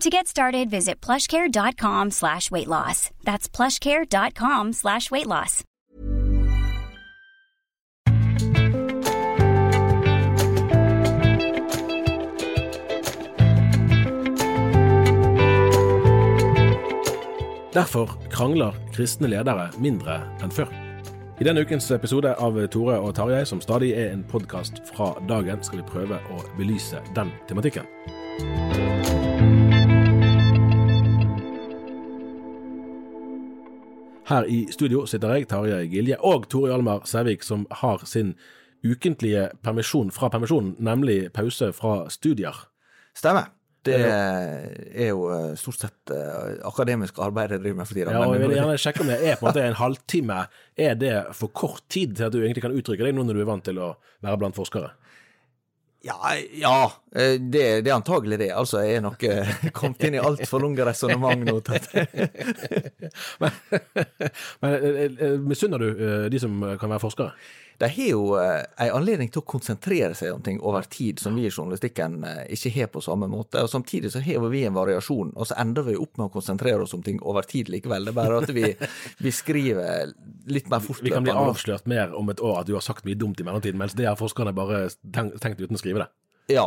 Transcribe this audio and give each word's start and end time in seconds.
To 0.00 0.10
get 0.10 0.26
started, 0.26 0.70
visit 0.70 1.00
plushcare.com 1.00 2.10
slash 2.10 2.50
weight 2.50 2.68
loss. 2.68 3.10
That's 3.22 3.48
plushcare.com 3.48 4.72
slash 4.72 5.10
weight 5.10 5.26
loss. 5.26 5.64
Derfor 17.74 18.06
krangler 18.30 18.74
kristne 18.94 19.26
ledere 19.26 19.72
mindre 19.82 20.20
enn 20.42 20.52
før. 20.54 20.70
I 21.42 21.46
denne 21.48 21.64
ukens 21.66 21.88
episode 21.90 22.30
av 22.38 22.60
Tore 22.70 23.00
og 23.02 23.16
Tarjei, 23.18 23.42
som 23.46 23.62
stadig 23.62 23.90
er 23.98 24.12
en 24.12 24.22
podkast 24.30 24.78
fra 24.92 25.10
dagen, 25.26 25.64
skal 25.66 25.82
vi 25.82 25.88
prøve 25.90 26.20
å 26.30 26.42
belyse 26.58 27.02
den 27.18 27.34
tematikken. 27.50 27.90
Her 34.24 34.46
i 34.48 34.62
studio 34.72 35.02
sitter 35.06 35.34
jeg, 35.36 35.48
Tarjei 35.50 35.88
Gilje, 35.92 36.16
og 36.24 36.46
Tore 36.48 36.70
Hjalmar 36.72 37.02
Sævik, 37.08 37.42
som 37.44 37.66
har 37.82 38.06
sin 38.08 38.34
ukentlige 38.84 39.50
permisjon 39.64 40.12
fra 40.12 40.30
permisjonen, 40.32 40.76
nemlig 40.80 41.26
pause 41.36 41.72
fra 41.76 42.06
studier. 42.12 42.56
Stemmer. 43.16 43.52
Det 43.84 43.98
er 44.00 45.10
jo 45.10 45.26
eh, 45.28 45.50
stort 45.60 45.82
sett 45.82 46.12
eh, 46.14 46.54
akademisk 46.64 47.18
arbeid 47.20 47.52
jeg 47.52 47.60
driver 47.60 47.82
med 47.82 47.88
for 47.90 47.98
tida. 47.98 48.14
Ja, 48.14 48.22
og 48.24 48.32
jeg 48.32 48.46
vil 48.46 48.54
gjerne 48.56 48.78
sjekke 48.80 49.02
om 49.04 49.10
det 49.12 49.18
er 49.20 49.36
på 49.36 49.44
en 49.44 49.50
måte 49.50 49.64
en 49.66 49.76
halvtime. 49.76 50.38
Er 50.86 50.96
det 50.96 51.12
for 51.36 51.52
kort 51.52 51.82
tid 51.92 52.14
til 52.16 52.30
at 52.30 52.32
du 52.32 52.40
egentlig 52.40 52.64
kan 52.64 52.72
uttrykke 52.72 53.04
deg 53.04 53.12
nå 53.12 53.26
når 53.28 53.36
du 53.36 53.42
er 53.44 53.50
vant 53.50 53.66
til 53.68 53.82
å 53.84 53.90
være 54.24 54.40
blant 54.40 54.56
forskere? 54.56 54.94
Ja, 56.06 56.36
ja 56.52 56.92
eh, 57.16 57.40
det, 57.40 57.80
det 57.80 57.90
er 57.90 57.94
antagelig 57.94 58.38
det. 58.38 58.50
Altså, 58.52 58.82
jeg 58.84 58.98
er 58.98 59.04
nok 59.06 59.22
eh, 59.24 59.52
kommet 59.78 60.04
inn 60.04 60.18
i 60.18 60.20
altfor 60.20 60.60
lange 60.60 60.84
resonnement 60.84 61.46
nå. 61.48 61.60
Men, 63.40 63.50
men 64.60 64.72
eh, 64.74 65.36
misunner 65.40 65.78
du 65.80 66.28
de 66.30 66.38
som 66.40 66.52
kan 66.80 66.90
være 66.90 67.02
forskere? 67.02 67.32
De 67.78 67.88
har 67.90 68.06
jo 68.06 68.36
en 68.38 68.92
anledning 68.94 69.30
til 69.34 69.42
å 69.42 69.46
konsentrere 69.50 70.14
seg 70.14 70.30
om 70.30 70.42
ting 70.46 70.60
over 70.62 70.86
tid 70.86 71.18
som 71.18 71.34
vi 71.34 71.48
i 71.48 71.50
journalistikken 71.50 72.20
ikke 72.54 72.70
har 72.76 72.90
på 72.92 73.02
samme 73.02 73.26
måte. 73.30 73.64
og 73.64 73.70
Samtidig 73.70 74.12
så 74.14 74.22
har 74.22 74.44
vi 74.52 74.62
en 74.68 74.76
variasjon, 74.76 75.32
og 75.34 75.48
så 75.50 75.56
ender 75.58 75.88
vi 75.88 75.96
opp 75.98 76.14
med 76.20 76.28
å 76.28 76.34
konsentrere 76.36 76.86
oss 76.86 76.94
om 76.94 77.02
ting 77.02 77.18
over 77.22 77.42
tid 77.50 77.72
likevel. 77.74 78.06
Det 78.06 78.14
er 78.14 78.18
bare 78.20 78.38
at 78.44 78.54
vi, 78.54 78.70
vi 79.18 79.34
skriver 79.34 80.14
litt 80.46 80.70
mer 80.70 80.86
Vi 81.02 81.10
kan 81.10 81.26
bli 81.26 81.34
avslørt 81.34 81.90
mer 81.90 82.14
om 82.14 82.30
et 82.30 82.40
år 82.40 82.60
at 82.60 82.70
du 82.70 82.74
har 82.76 82.84
sagt 82.84 83.06
mye 83.08 83.18
dumt 83.18 83.42
i 83.42 83.46
mellomtiden, 83.46 83.80
mens 83.80 83.98
det 83.98 84.06
har 84.06 84.18
forskerne 84.20 84.54
bare 84.54 84.86
tenkt 85.10 85.60
uten 85.60 85.74
å 85.74 85.80
skrive 85.80 85.93
det. 86.02 86.10
Ja. 86.46 86.66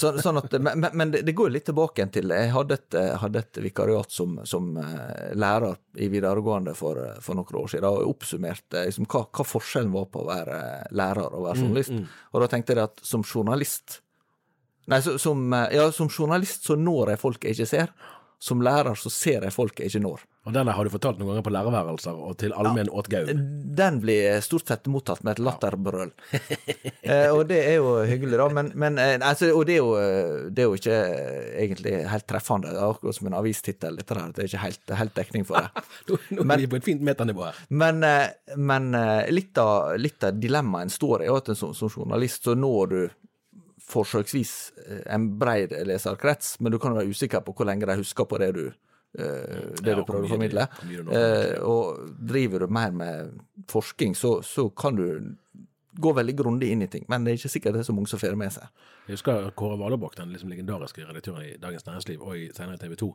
Så, 0.00 0.10
sånn 0.18 0.40
at, 0.40 0.54
men 0.58 0.82
men- 0.92 1.12
det, 1.14 1.34
går 1.36 1.52
litt 1.54 1.68
tilbake 1.68 2.08
til 2.10 2.32
Jeg 2.34 2.50
hadde 2.50 2.74
et, 2.74 2.94
eh, 2.98 3.12
hadde 3.22 3.38
et 3.38 3.60
vikariat 3.62 4.10
som, 4.10 4.40
som 4.44 4.72
eh, 4.82 5.28
lærer 5.38 5.76
i 6.02 6.08
videregående 6.10 6.74
for, 6.74 6.98
eh, 6.98 7.20
for 7.22 7.38
noen 7.38 7.60
år 7.62 7.70
siden, 7.70 7.86
og 7.86 8.10
oppsummerte 8.16 8.82
liksom, 8.88 9.06
hva, 9.06 9.22
hva 9.30 9.46
forskjellen 9.46 9.94
var 9.94 10.08
på 10.10 10.24
å 10.24 10.26
være 10.26 10.58
lærer 10.90 11.28
og 11.30 11.46
være 11.46 11.62
journalist. 11.62 11.94
Og 12.32 12.42
da 12.42 12.50
tenkte 12.50 12.74
jeg 12.74 12.88
at 12.88 13.06
som 13.06 13.22
journalist 13.22 14.00
Nei, 14.86 15.00
så, 15.02 15.16
som, 15.18 15.40
ja, 15.74 15.88
som 15.90 16.06
journalist 16.06 16.62
så 16.68 16.76
når 16.78 17.08
jeg 17.10 17.18
folk 17.18 17.42
jeg 17.42 17.56
ikke 17.56 17.66
ser. 17.66 17.88
Som 18.38 18.60
lærer 18.62 18.94
så 18.94 19.10
ser 19.10 19.42
jeg 19.42 19.50
folk 19.54 19.80
jeg 19.82 19.90
ikke 19.90 20.02
når. 20.04 20.20
Og 20.46 20.54
denne 20.54 20.70
har 20.76 20.86
du 20.86 20.92
fortalt 20.92 21.18
noen 21.18 21.32
ganger 21.32 21.42
på 21.42 21.50
lærerværelser 21.50 22.18
og 22.22 22.36
til 22.38 22.52
allmenn 22.54 22.90
åtgaum. 22.94 23.40
Den 23.76 23.96
blir 24.02 24.38
stort 24.46 24.70
sett 24.70 24.86
mottatt 24.86 25.24
med 25.26 25.34
et 25.34 25.42
latterbrøl. 25.42 26.12
eh, 27.02 27.32
og 27.32 27.48
det 27.50 27.58
er 27.72 27.80
jo 27.80 27.96
hyggelig, 28.06 28.38
da. 28.38 28.46
Men, 28.54 28.70
men 28.78 29.00
eh, 29.02 29.16
altså, 29.18 29.50
og 29.50 29.66
det 29.66 29.74
er, 29.74 29.80
jo, 29.82 29.96
eh, 29.98 30.46
det 30.54 30.62
er 30.62 30.70
jo 30.70 30.78
ikke 30.78 31.00
eh, 31.00 31.50
egentlig 31.64 31.96
helt 32.12 32.28
treffende. 32.30 32.70
Det 32.70 32.78
er 32.78 32.94
akkurat 32.94 33.18
som 33.18 33.32
en 33.32 33.38
avistittel. 33.40 33.98
Det 33.98 34.06
er 34.06 34.46
ikke 34.46 34.62
helt, 34.62 34.94
helt 35.02 35.16
dekning 35.18 35.48
for 35.50 35.66
det. 35.66 35.84
Nå, 36.12 36.20
nå 36.38 36.46
er 36.46 36.62
vi 36.62 36.70
på 36.70 36.78
et 36.78 36.88
fint 36.92 37.02
metanivå 37.10 37.48
her. 37.48 37.60
Men, 37.82 38.06
men 38.70 38.88
litt 39.34 39.58
av, 39.58 39.96
litt 39.98 40.30
av 40.30 40.38
dilemmaet 40.38 40.86
en 40.86 40.94
står 40.94 41.26
i, 41.26 41.30
er 41.30 41.42
at 41.42 41.50
en 41.50 41.58
som, 41.58 41.74
som 41.74 41.90
journalist 41.90 42.46
så 42.46 42.54
når 42.54 42.92
du 42.94 43.00
forsøksvis 43.86 44.52
en 45.10 45.28
bred 45.38 45.74
leserkrets, 45.86 46.56
men 46.62 46.74
du 46.74 46.78
kan 46.82 46.94
være 46.94 47.10
usikker 47.10 47.42
på 47.42 47.54
hvor 47.54 47.66
lenge 47.66 47.86
de 47.86 47.98
husker 47.98 48.26
på 48.30 48.38
det 48.42 48.54
du, 48.54 48.64
det 49.16 49.92
Ja, 49.92 49.96
du 49.96 50.04
prøver 50.04 50.28
å 50.28 50.32
formidle. 50.34 50.66
Eh, 50.86 51.56
og 51.64 52.12
driver 52.32 52.64
du 52.64 52.72
mer 52.72 52.94
med 52.96 53.34
forskning, 53.72 54.16
så, 54.18 54.38
så 54.46 54.68
kan 54.70 54.98
du 54.98 55.06
gå 55.96 56.12
veldig 56.12 56.34
grundig 56.36 56.70
inn 56.72 56.84
i 56.84 56.88
ting, 56.92 57.06
men 57.08 57.24
det 57.24 57.32
er 57.32 57.38
ikke 57.40 57.52
sikkert 57.54 57.76
det 57.76 57.82
er 57.82 57.88
så 57.88 57.94
mange 57.96 58.10
som 58.10 58.20
får 58.20 58.34
det 58.34 58.40
med 58.40 58.52
seg. 58.52 58.82
Jeg 59.06 59.16
husker 59.16 59.46
Kåre 59.56 59.78
Valebakk, 59.80 60.16
den 60.18 60.32
liksom 60.34 60.50
legendariske 60.52 61.04
redaktøren 61.06 61.46
i 61.46 61.54
Dagens 61.62 61.86
Næringsliv 61.86 62.24
og 62.26 62.34
i 62.36 62.48
senere 62.56 62.80
TV 62.82 62.96
2, 63.00 63.08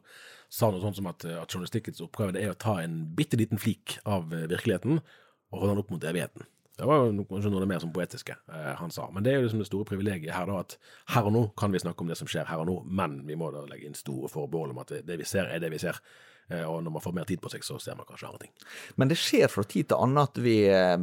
sa 0.49 0.71
noe 0.71 0.81
sånt 0.83 0.97
som 0.97 1.09
at, 1.11 1.25
at 1.25 1.51
journalistikkens 1.51 2.01
oppgave 2.05 2.33
det 2.37 2.45
er 2.45 2.55
å 2.55 2.57
ta 2.57 2.79
en 2.81 3.03
bitte 3.17 3.37
liten 3.39 3.61
flik 3.61 3.99
av 4.05 4.33
eh, 4.33 4.47
virkeligheten 4.49 4.97
og 5.01 5.59
holde 5.59 5.75
den 5.75 5.83
opp 5.83 5.93
mot 5.93 6.09
evigheten. 6.09 6.47
Det 6.81 6.87
var 6.89 7.03
jo 7.05 7.25
kanskje 7.29 7.51
noe 7.53 7.59
av 7.59 7.65
det 7.67 7.69
mer 7.69 7.81
som 7.83 7.91
poetiske 7.93 8.33
eh, 8.33 8.71
han 8.79 8.93
sa. 8.93 9.05
Men 9.13 9.25
det 9.25 9.35
er 9.35 9.37
jo 9.37 9.45
liksom 9.45 9.61
det 9.61 9.69
store 9.69 9.85
privilegiet 9.85 10.33
her, 10.33 10.49
da, 10.49 10.63
at 10.65 10.77
her 11.13 11.29
og 11.29 11.35
nå 11.35 11.43
kan 11.59 11.73
vi 11.73 11.81
snakke 11.83 12.01
om 12.01 12.09
det 12.09 12.17
som 12.17 12.29
skjer 12.31 12.49
her 12.49 12.63
og 12.63 12.69
nå, 12.71 12.77
men 12.89 13.19
vi 13.27 13.37
må 13.37 13.51
da 13.53 13.61
legge 13.69 13.85
inn 13.85 13.97
store 13.97 14.31
forbehold 14.33 14.73
om 14.73 14.81
at 14.81 14.95
det, 14.95 15.03
det 15.05 15.19
vi 15.21 15.27
ser, 15.29 15.45
er 15.45 15.61
det 15.61 15.69
vi 15.75 15.81
ser. 15.83 16.01
Eh, 16.49 16.65
og 16.65 16.81
når 16.81 16.97
man 16.97 17.05
får 17.05 17.15
mer 17.19 17.29
tid 17.29 17.43
på 17.43 17.51
seg, 17.53 17.65
så 17.65 17.77
ser 17.81 17.99
man 17.99 18.09
kanskje 18.09 18.31
andre 18.31 18.47
ting. 18.47 18.55
Men 18.97 19.11
det 19.11 19.19
skjer 19.21 19.51
fra 19.51 19.65
tid 19.67 19.91
til 19.91 20.01
annen 20.01 20.23
at 20.23 20.41
vi 20.41 20.57
eh, 20.73 20.97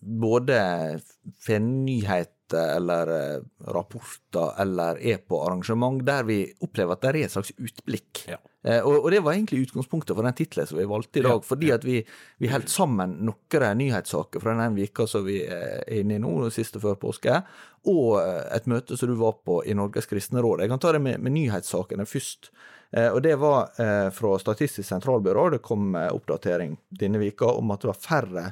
både 0.00 0.58
får 1.44 1.62
nyheter 1.64 2.26
eller 2.78 3.12
eh, 3.12 3.46
rapporter 3.74 4.56
eller 4.62 5.00
er 5.04 5.20
på 5.20 5.42
arrangement 5.44 6.00
der 6.06 6.24
vi 6.24 6.40
opplever 6.64 6.96
at 6.96 7.04
det 7.04 7.10
er 7.10 7.20
et 7.26 7.34
slags 7.36 7.52
utblikk. 7.58 8.24
Ja. 8.30 8.40
Eh, 8.64 8.80
Og, 8.82 9.04
og 9.04 9.10
det 9.14 9.20
var 9.22 9.32
egentlig 9.36 9.68
utgangspunktet 9.68 10.16
for 10.16 10.26
den 10.26 10.34
tittelen 10.34 10.66
som 10.66 10.78
vi 10.80 10.84
valgte 10.90 11.20
i 11.20 11.22
dag, 11.22 11.38
Ja, 11.38 11.46
fordi 11.46 11.70
at 11.72 11.84
vi, 11.86 12.00
vi 12.42 12.48
holdt 12.50 12.68
sammen 12.72 13.18
noen 13.28 13.78
nyhetssaker 13.78 14.40
fra 14.42 14.56
den 14.58 14.74
vika 14.74 15.06
som 15.06 15.24
vi 15.24 15.44
er 15.46 15.84
inne 16.00 16.16
i 16.16 16.18
nå, 16.18 16.50
siste 16.50 16.80
før 16.82 16.96
påske, 16.98 17.42
og 17.86 18.18
eh, 18.20 18.56
et 18.56 18.66
møte 18.66 18.96
som 18.98 19.08
du 19.08 19.14
var 19.20 19.38
på 19.46 19.60
i 19.64 19.74
Norges 19.78 20.06
kristne 20.10 20.42
råd. 20.42 20.60
Jeg 20.66 20.68
kan 20.74 20.78
ta 20.82 20.92
det 20.92 21.00
med, 21.04 21.20
med 21.22 21.32
nyhetssakene 21.38 22.04
først. 22.06 22.50
Eh, 22.90 23.12
Og 23.12 23.22
det 23.22 23.36
var 23.38 23.70
eh, 23.78 24.08
fra 24.10 24.34
Statistisk 24.40 24.88
sentralbyrå. 24.88 25.50
Det 25.54 25.58
kom 25.62 25.94
eh, 25.94 26.08
oppdatering 26.10 26.74
denne 26.90 27.18
vika 27.20 27.46
om 27.52 27.70
at 27.70 27.80
det 27.84 27.90
var 27.92 27.98
færre 28.00 28.44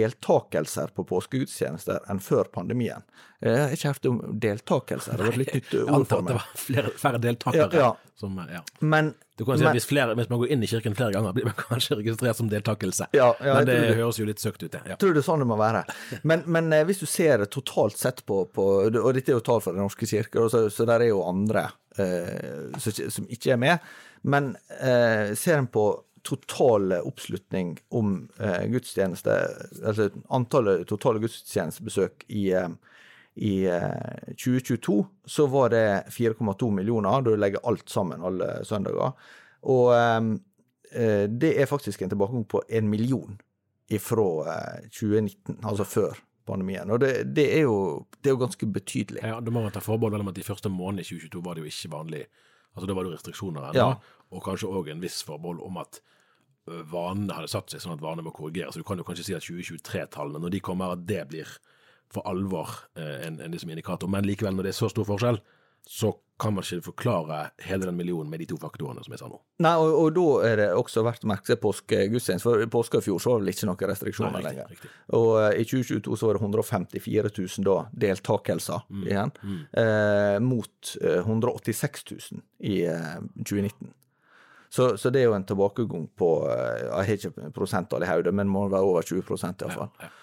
deltakelser 0.00 0.90
på 0.94 1.04
påskegudstjenester 1.08 2.04
enn 2.10 2.20
før 2.22 2.50
pandemien. 2.52 3.02
Eh, 3.40 3.52
Jeg 3.52 3.62
har 3.62 3.76
ikke 3.76 3.92
hørt 3.94 4.08
om 4.10 4.18
deltakelser, 4.42 5.16
det 5.16 5.24
var 5.28 5.32
et 5.32 5.40
litt 5.42 5.54
nytt 5.54 5.72
Jeg 5.76 5.84
ord 5.86 5.94
antar 6.00 6.16
for 6.16 6.18
at 6.18 6.28
det 6.32 6.38
var 6.40 6.64
flere, 6.66 6.92
færre 7.06 7.20
deltakere 7.22 7.68
Ja, 7.72 7.86
ja. 7.86 7.92
som 8.20 8.38
eh, 8.42 8.52
Ja. 8.58 8.62
Men 8.80 9.14
Du 9.36 9.44
kan 9.44 9.58
si 9.58 9.64
Men- 9.64 9.68
at 9.74 9.76
hvis, 9.76 9.86
flere, 9.88 10.14
hvis 10.16 10.30
man 10.30 10.38
går 10.40 10.50
inn 10.54 10.62
i 10.64 10.68
kirken 10.70 10.94
flere 10.96 11.12
ganger, 11.12 11.34
blir 11.36 11.44
man 11.44 11.54
kanskje 11.68 11.98
registrert 11.98 12.36
som 12.38 12.48
deltakelse. 12.48 13.08
Ja, 13.12 13.34
ja, 13.44 13.54
Men 13.58 13.66
det 13.68 13.74
det. 13.82 13.94
høres 13.98 14.16
jo 14.20 14.24
litt 14.28 14.40
søkt 14.40 14.62
ut, 14.64 14.70
det. 14.72 14.80
Ja. 14.88 14.96
Tror 14.96 15.12
er 15.20 15.26
sånn 15.26 15.44
det 15.44 15.48
må 15.50 15.58
være. 15.60 15.82
Men, 16.24 16.42
men 16.46 16.72
eh, 16.72 16.84
hvis 16.88 17.02
du 17.02 17.06
ser 17.06 17.44
totalt 17.52 17.98
sett 18.00 18.24
på, 18.26 18.46
på 18.48 18.64
Og 18.88 19.12
dette 19.14 19.34
er 19.34 19.36
jo 19.36 19.44
tall 19.44 19.60
fra 19.60 19.72
Den 19.76 19.82
norske 19.84 20.08
kirke, 20.08 20.48
så, 20.48 20.66
så 20.72 20.86
der 20.88 21.04
er 21.04 21.10
jo 21.12 21.20
andre 21.28 21.66
eh, 21.98 22.80
som 22.80 23.28
ikke 23.28 23.52
er 23.52 23.60
med. 23.60 23.78
Men 24.24 24.54
eh, 24.80 25.34
ser 25.36 25.60
en 25.60 25.68
på 25.68 25.84
total 26.26 26.96
oppslutning 27.06 27.76
om 27.94 28.16
eh, 28.42 28.64
gudstjeneste, 28.72 29.34
altså 29.86 30.08
antallet 30.34 30.82
totale 30.90 31.20
gudstjenestebesøk 31.22 32.24
i, 32.34 32.48
eh, 32.56 32.72
i 33.36 33.66
eh, 33.68 34.32
2022, 34.32 34.94
så 35.28 35.46
var 35.52 35.68
det 35.74 35.84
4,2 36.14 36.70
millioner, 36.72 37.20
da 37.22 37.30
du 37.34 37.36
legger 37.36 37.64
alt 37.68 37.90
sammen 37.92 38.24
alle 38.24 38.62
søndager. 38.64 39.12
Og 39.68 39.90
eh, 39.92 40.30
eh, 40.92 41.26
det 41.28 41.52
er 41.60 41.68
faktisk 41.70 42.02
en 42.02 42.12
tilbakegang 42.12 42.46
på 42.48 42.62
en 42.68 42.88
million 42.92 43.36
fra 44.00 44.28
eh, 44.54 44.88
2019, 44.88 45.60
altså 45.62 45.84
før 45.86 46.16
pandemien. 46.46 46.90
Og 46.90 47.00
det, 47.02 47.12
det, 47.36 47.46
er, 47.58 47.66
jo, 47.66 48.06
det 48.22 48.30
er 48.30 48.36
jo 48.36 48.42
ganske 48.44 48.66
betydelig. 48.72 49.22
Ja, 49.26 49.40
Da 49.42 49.50
må 49.52 49.62
man 49.64 49.72
ta 49.74 49.82
forbehold 49.84 50.20
om 50.22 50.30
at 50.32 50.38
de 50.38 50.46
første 50.46 50.70
månedene 50.72 51.02
i 51.04 51.08
2022 51.10 51.44
var 51.44 51.54
det 51.58 51.64
jo 51.66 51.72
ikke 51.72 51.92
vanlig. 51.92 52.24
Altså 52.76 52.86
Da 52.88 52.94
var 52.94 53.04
det 53.06 53.10
jo 53.10 53.16
restriksjoner 53.16 53.70
ennå, 53.70 53.88
Ja. 53.96 54.20
og 54.30 54.42
kanskje 54.44 54.68
òg 54.70 54.90
en 54.92 55.00
viss 55.02 55.22
forbehold 55.26 55.60
om 55.64 55.76
at 55.82 56.00
vanene 56.66 57.34
hadde 57.34 57.48
satt 57.50 57.70
seg, 57.70 57.80
sånn 57.82 57.94
at 57.94 58.02
vanene 58.02 58.24
må 58.26 58.32
korrigeres. 58.34 58.74
Du 58.74 58.82
kan 58.86 58.98
jo 58.98 59.04
kanskje 59.06 59.24
si 59.28 59.34
at 59.36 59.44
2023-tallene, 59.46 60.40
når 60.42 60.50
de 60.56 60.60
kommer, 60.66 60.96
at 60.96 61.04
det 61.06 61.22
blir 61.30 61.50
for 62.14 62.26
alvor 62.28 62.70
enn 62.96 63.36
en, 63.36 63.40
en 63.46 63.54
liksom 63.54 63.72
indikator. 63.74 64.10
Men 64.10 64.26
likevel, 64.26 64.54
når 64.56 64.68
det 64.68 64.74
er 64.74 64.78
så 64.80 64.90
stor 64.92 65.08
forskjell, 65.08 65.40
så 65.86 66.10
kan 66.40 66.52
man 66.52 66.64
ikke 66.66 66.84
forklare 66.90 67.36
hele 67.64 67.86
den 67.86 67.96
millionen 67.96 68.28
med 68.28 68.42
de 68.42 68.48
to 68.50 68.56
faktorene 68.60 69.00
som 69.04 69.12
jeg 69.14 69.20
sa 69.22 69.28
nå. 69.30 69.38
Nei, 69.64 69.72
og, 69.80 69.92
og 70.02 70.08
da 70.16 70.24
er 70.44 70.56
det 70.60 70.66
også 70.76 71.04
verdt 71.06 71.24
å 71.24 71.30
merke 71.30 71.48
seg 71.48 71.60
påskegudstjeneste, 71.62 72.44
for 72.44 72.64
i 72.64 72.66
påska 72.68 73.00
i 73.00 73.06
fjor 73.06 73.22
så 73.22 73.30
var 73.30 73.38
det 73.40 73.46
vel 73.46 73.52
ikke 73.54 73.68
noen 73.70 73.90
restriksjoner 73.92 74.34
Nei, 74.34 74.42
riktig, 74.42 74.50
lenger. 74.50 74.72
riktig. 74.74 74.90
Og 75.16 75.28
uh, 75.38 75.48
i 75.54 75.64
2022 75.64 76.18
så 76.20 76.28
var 76.28 76.36
det 76.36 76.42
154 76.44 77.32
000 77.38 77.68
da, 77.70 77.76
deltakelser 78.06 78.84
Mm, 78.90 79.06
igjen, 79.08 79.32
eh, 79.80 80.36
mot 80.44 80.92
uh, 81.00 81.22
186 81.22 82.04
000 82.10 82.42
i 82.68 82.76
uh, 82.90 83.22
2019. 83.38 83.94
Så, 84.68 84.96
så 85.00 85.10
det 85.14 85.22
er 85.22 85.30
jo 85.30 85.36
en 85.38 85.46
tilbakegang 85.46 86.08
på 86.18 86.28
eh, 86.50 86.82
Jeg 86.82 86.92
har 86.92 87.30
ikke 87.30 87.50
prosenttall 87.54 88.04
i 88.04 88.10
hodet, 88.10 88.34
men 88.34 88.50
må 88.50 88.66
være 88.68 88.84
over 88.84 89.06
20 89.06 89.22
iallfall. 89.22 89.88
Ja, 90.02 90.08
ja. 90.10 90.14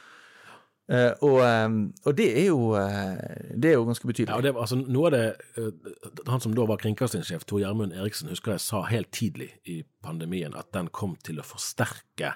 Eh, 0.92 1.14
og, 1.24 1.40
um, 1.40 1.94
og 2.04 2.16
det 2.18 2.26
er 2.42 2.50
jo 2.50 2.74
uh, 2.76 3.16
Det 3.56 3.70
er 3.70 3.78
jo 3.78 3.86
ganske 3.88 4.08
betydelig. 4.08 4.36
Ja, 4.36 4.42
det, 4.44 4.52
altså, 4.60 4.76
noe 4.76 5.08
av 5.08 5.14
det, 5.16 5.28
uh, 5.56 6.26
Han 6.28 6.44
som 6.44 6.56
da 6.58 6.66
var 6.68 6.82
kringkastingssjef, 6.82 7.46
Tor 7.48 7.62
Gjermund 7.62 7.96
Eriksen, 7.96 8.28
husker 8.28 8.58
jeg 8.58 8.66
sa 8.66 8.82
helt 8.90 9.12
tidlig 9.16 9.54
i 9.64 9.80
pandemien 10.04 10.56
at 10.60 10.74
den 10.76 10.92
kom 10.92 11.16
til 11.24 11.40
å 11.40 11.48
forsterke 11.48 12.34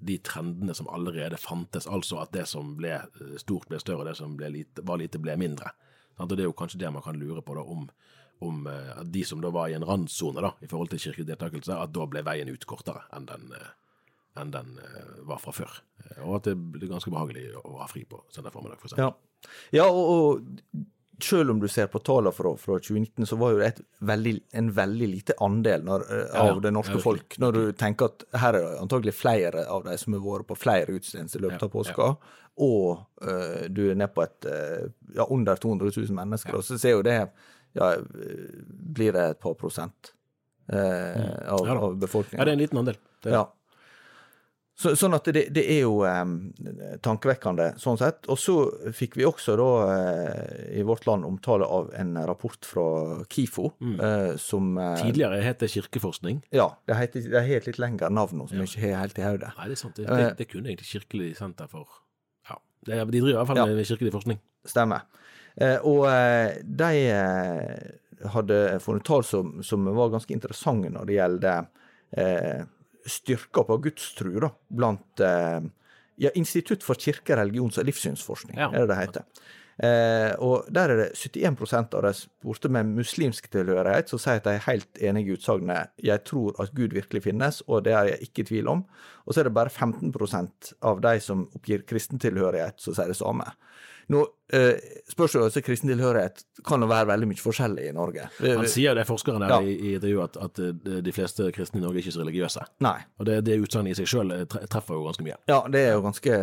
de 0.00 0.18
trendene 0.24 0.76
som 0.76 0.90
allerede 0.92 1.40
fantes. 1.40 1.88
Altså 1.88 2.20
at 2.20 2.36
det 2.36 2.46
som 2.52 2.74
ble 2.76 2.98
stort, 3.40 3.68
ble 3.68 3.80
større, 3.80 4.04
og 4.04 4.10
det 4.10 4.16
som 4.20 4.36
lite, 4.36 4.84
var 4.84 5.00
lite, 5.00 5.20
ble 5.20 5.36
mindre. 5.40 5.72
Og 6.20 6.28
Det 6.28 6.44
er 6.44 6.48
jo 6.48 6.56
kanskje 6.56 6.80
det 6.80 6.92
man 6.92 7.04
kan 7.04 7.16
lure 7.20 7.40
på, 7.44 7.56
da, 7.56 7.64
om, 7.64 7.88
om 8.44 8.64
at 8.68 9.08
de 9.12 9.24
som 9.24 9.40
da 9.40 9.52
var 9.52 9.68
i 9.68 9.76
en 9.76 9.84
randsone 9.84 10.52
i 10.60 10.68
forhold 10.68 10.92
til 10.92 11.00
kirkelig 11.04 11.28
deltakelse, 11.28 11.76
at 11.76 11.92
da 11.96 12.08
ble 12.08 12.24
veien 12.24 12.48
ut 12.48 12.64
kortere 12.68 13.04
enn 13.16 13.28
den, 13.28 13.52
eh, 13.56 13.72
enn 14.38 14.52
den 14.54 14.78
eh, 14.78 15.10
var 15.26 15.40
fra 15.42 15.54
før. 15.54 15.80
Eh, 16.04 16.22
Og 16.26 16.38
at 16.40 16.50
det 16.50 16.56
blir 16.56 16.90
ganske 16.90 17.10
behagelig 17.12 17.50
å 17.58 17.80
ha 17.80 17.88
fri 17.90 18.04
på 18.08 18.22
søndag 18.30 18.54
formiddag, 18.54 18.80
for 18.80 18.90
eksempel. 18.90 19.10
Ja, 19.10 19.82
ja 19.82 19.88
og, 19.90 20.10
og 20.14 20.84
selv 21.24 21.50
om 21.50 21.60
du 21.60 21.68
ser 21.68 21.86
på 21.92 22.00
tallene 22.04 22.32
fra, 22.32 22.52
fra 22.56 22.78
2019, 22.78 23.26
så 23.26 23.36
var 23.40 23.54
jo 23.54 23.60
det 23.60 23.68
et 23.70 23.80
veldig, 24.08 24.34
en 24.56 24.70
veldig 24.76 25.08
lite 25.10 25.36
andel 25.44 25.84
når, 25.86 26.04
eh, 26.06 26.26
Ja, 26.32 26.44
av 26.50 26.60
det 26.64 26.72
norske 26.74 26.96
Ja, 26.96 27.04
folk. 27.04 27.36
Når 27.38 27.56
du 27.56 27.62
tenker 27.72 28.10
at 28.10 28.24
her 28.40 28.54
er 28.54 28.66
det 28.66 28.80
antagelig 28.80 29.14
flere 29.18 29.66
av 29.68 29.84
de 29.84 29.96
som 30.00 30.16
har 30.16 30.24
vært 30.24 30.48
på 30.48 30.58
flere 30.58 30.94
gudstjenester 30.94 31.40
i 31.40 31.46
løpet 31.46 31.66
av 31.66 31.72
påska, 31.74 32.08
og 32.60 33.04
uh, 33.24 33.68
du 33.72 33.86
er 33.90 33.94
nede 33.96 34.10
på 34.12 34.24
et 34.24 34.48
uh, 34.50 34.88
ja, 35.16 35.24
under 35.30 35.56
200 35.56 35.92
000 35.96 36.16
mennesker, 36.16 36.56
og 36.58 36.64
så 36.66 36.76
ser 36.80 36.98
jo 36.98 37.04
det 37.06 37.14
ja, 37.78 37.92
Blir 38.02 39.14
det 39.14 39.22
et 39.22 39.40
par 39.40 39.54
prosent 39.54 40.10
uh, 40.72 41.46
av, 41.54 41.62
av 41.70 41.94
befolkningen? 42.02 42.40
Ja, 42.40 42.44
det 42.44 42.52
er 42.52 42.58
en 42.58 42.64
liten 42.64 42.82
andel. 42.82 42.98
Det, 43.22 43.32
Ja. 43.32 43.46
Så, 44.80 44.94
sånn 44.96 45.12
at 45.12 45.26
det, 45.28 45.42
det 45.52 45.62
er 45.74 45.82
jo 45.82 45.98
eh, 46.08 46.20
tankevekkende 47.04 47.66
sånn 47.80 47.98
sett. 48.00 48.24
Og 48.32 48.38
så 48.40 48.54
fikk 48.96 49.18
vi 49.20 49.26
også 49.28 49.56
da 49.60 49.66
eh, 49.92 50.78
i 50.80 50.84
Vårt 50.88 51.04
Land 51.08 51.26
omtale 51.28 51.66
av 51.68 51.90
en 52.00 52.14
rapport 52.28 52.64
fra 52.64 52.86
KIFO 53.28 53.66
eh, 54.00 54.30
som 54.40 54.70
eh, 54.80 54.94
Tidligere 55.02 55.42
het 55.44 55.60
det 55.60 55.68
kirkeforskning. 55.74 56.40
Ja, 56.56 56.70
det 56.88 56.96
heter, 56.96 57.26
det 57.28 57.60
litt 57.68 57.80
lengre 57.82 58.08
navn 58.08 58.40
nå, 58.40 58.48
som 58.48 58.62
jeg 58.62 58.72
ikke 58.72 58.86
har 58.94 59.04
helt 59.04 59.20
i 59.20 59.26
hodet. 59.28 59.52
Nei, 59.58 59.68
det 59.68 59.76
er 59.76 59.82
sant. 59.84 60.00
Det, 60.00 60.08
Eh. 60.08 60.16
det, 60.16 60.30
det 60.40 60.48
kunne 60.48 60.72
egentlig 60.72 60.88
Kirkelig 60.94 61.34
senter 61.36 61.68
for 61.68 61.84
Ja, 62.48 62.56
de 62.88 63.04
driver 63.12 63.28
i 63.34 63.36
hvert 63.36 63.46
fall 63.52 63.60
Ja. 63.60 63.66
med 63.68 63.84
kirkelig 63.86 64.12
forskning. 64.16 64.40
Stemmer. 64.64 65.04
Eh, 65.60 65.76
og 65.84 66.08
de 66.64 66.90
hadde 68.32 68.58
funnet 68.80 69.04
tall 69.04 69.24
som, 69.24 69.58
som 69.62 69.84
var 69.96 70.10
ganske 70.12 70.32
interessante 70.34 70.88
når 70.92 71.04
det 71.08 71.16
gjelder 71.20 71.66
eh, 72.16 72.64
styrka 73.10 73.64
på 73.68 73.78
gudstru 73.84 74.32
da, 74.40 74.50
blant 74.70 75.20
eh, 75.26 75.60
ja, 76.20 76.30
Institutt 76.38 76.84
for 76.86 76.94
kirke-, 77.00 77.36
religions- 77.38 77.78
og 77.80 77.88
livssynsforskning, 77.88 78.58
Ja. 78.60 78.70
er 78.72 78.84
det 78.86 78.88
det 78.92 79.00
heter. 79.00 79.24
Eh, 79.80 80.34
og 80.44 80.66
der 80.68 80.90
er 80.92 80.96
det 80.98 81.06
71 81.16 81.94
av 81.96 82.02
de 82.04 82.10
spurte 82.12 82.68
med 82.68 82.90
muslimsk 82.98 83.46
tilhørighet 83.48 84.10
som 84.12 84.20
sier 84.20 84.36
at 84.36 84.44
de 84.44 84.52
er 84.58 84.66
helt 84.66 85.00
enig 85.00 85.22
i 85.24 85.32
utsagnet 85.38 85.88
'jeg 86.02 86.24
tror 86.28 86.60
at 86.60 86.74
Gud 86.74 86.92
virkelig 86.92 87.22
finnes', 87.24 87.62
og 87.66 87.84
det 87.84 87.94
er 87.94 88.04
jeg 88.04 88.20
ikke 88.28 88.40
i 88.40 88.44
tvil 88.44 88.68
om. 88.68 88.84
Og 89.26 89.32
så 89.32 89.40
er 89.40 89.44
det 89.44 89.54
bare 89.54 89.70
15% 89.70 90.74
av 90.82 91.00
de 91.00 91.18
som 91.20 91.48
oppgir 91.56 91.86
kristen 91.86 92.18
tilhørighet, 92.18 92.74
som 92.78 92.94
sier 92.94 93.06
det 93.06 93.16
samme. 93.16 93.44
Nå 94.10 94.20
eh, 94.52 94.74
spørs 95.12 95.36
jo 95.36 95.44
altså 95.46 95.60
kristen 95.62 95.86
tilhørighet 95.92 96.40
kan 96.66 96.82
jo 96.82 96.88
være 96.90 97.06
veldig 97.12 97.28
mye 97.30 97.38
forskjellig 97.38 97.84
i 97.86 97.92
Norge. 97.94 98.24
Han 98.42 98.66
sier 98.68 98.96
det, 98.98 99.04
forskeren 99.06 99.44
der 99.44 99.52
Ja. 99.52 99.58
i, 99.62 99.92
intervjuet, 99.94 100.34
at, 100.36 100.58
at 100.58 100.58
eh, 100.90 100.96
de 101.06 101.12
fleste 101.14 101.46
kristne 101.54 101.78
i 101.78 101.84
Norge 101.84 102.00
er 102.00 102.02
ikke 102.02 102.14
så 102.16 102.24
religiøse. 102.24 102.64
Nei. 102.82 102.96
Og 103.22 103.28
det, 103.28 103.36
det 103.46 103.60
utsagnet 103.62 103.94
i 103.94 104.00
seg 104.00 104.10
sjøl 104.10 104.32
treffer 104.50 104.98
jo 104.98 105.04
ganske 105.06 105.26
mye. 105.28 105.36
Ja, 105.52 105.60
det 105.70 105.84
er 105.86 105.94
jo 105.94 106.02
ganske 106.08 106.34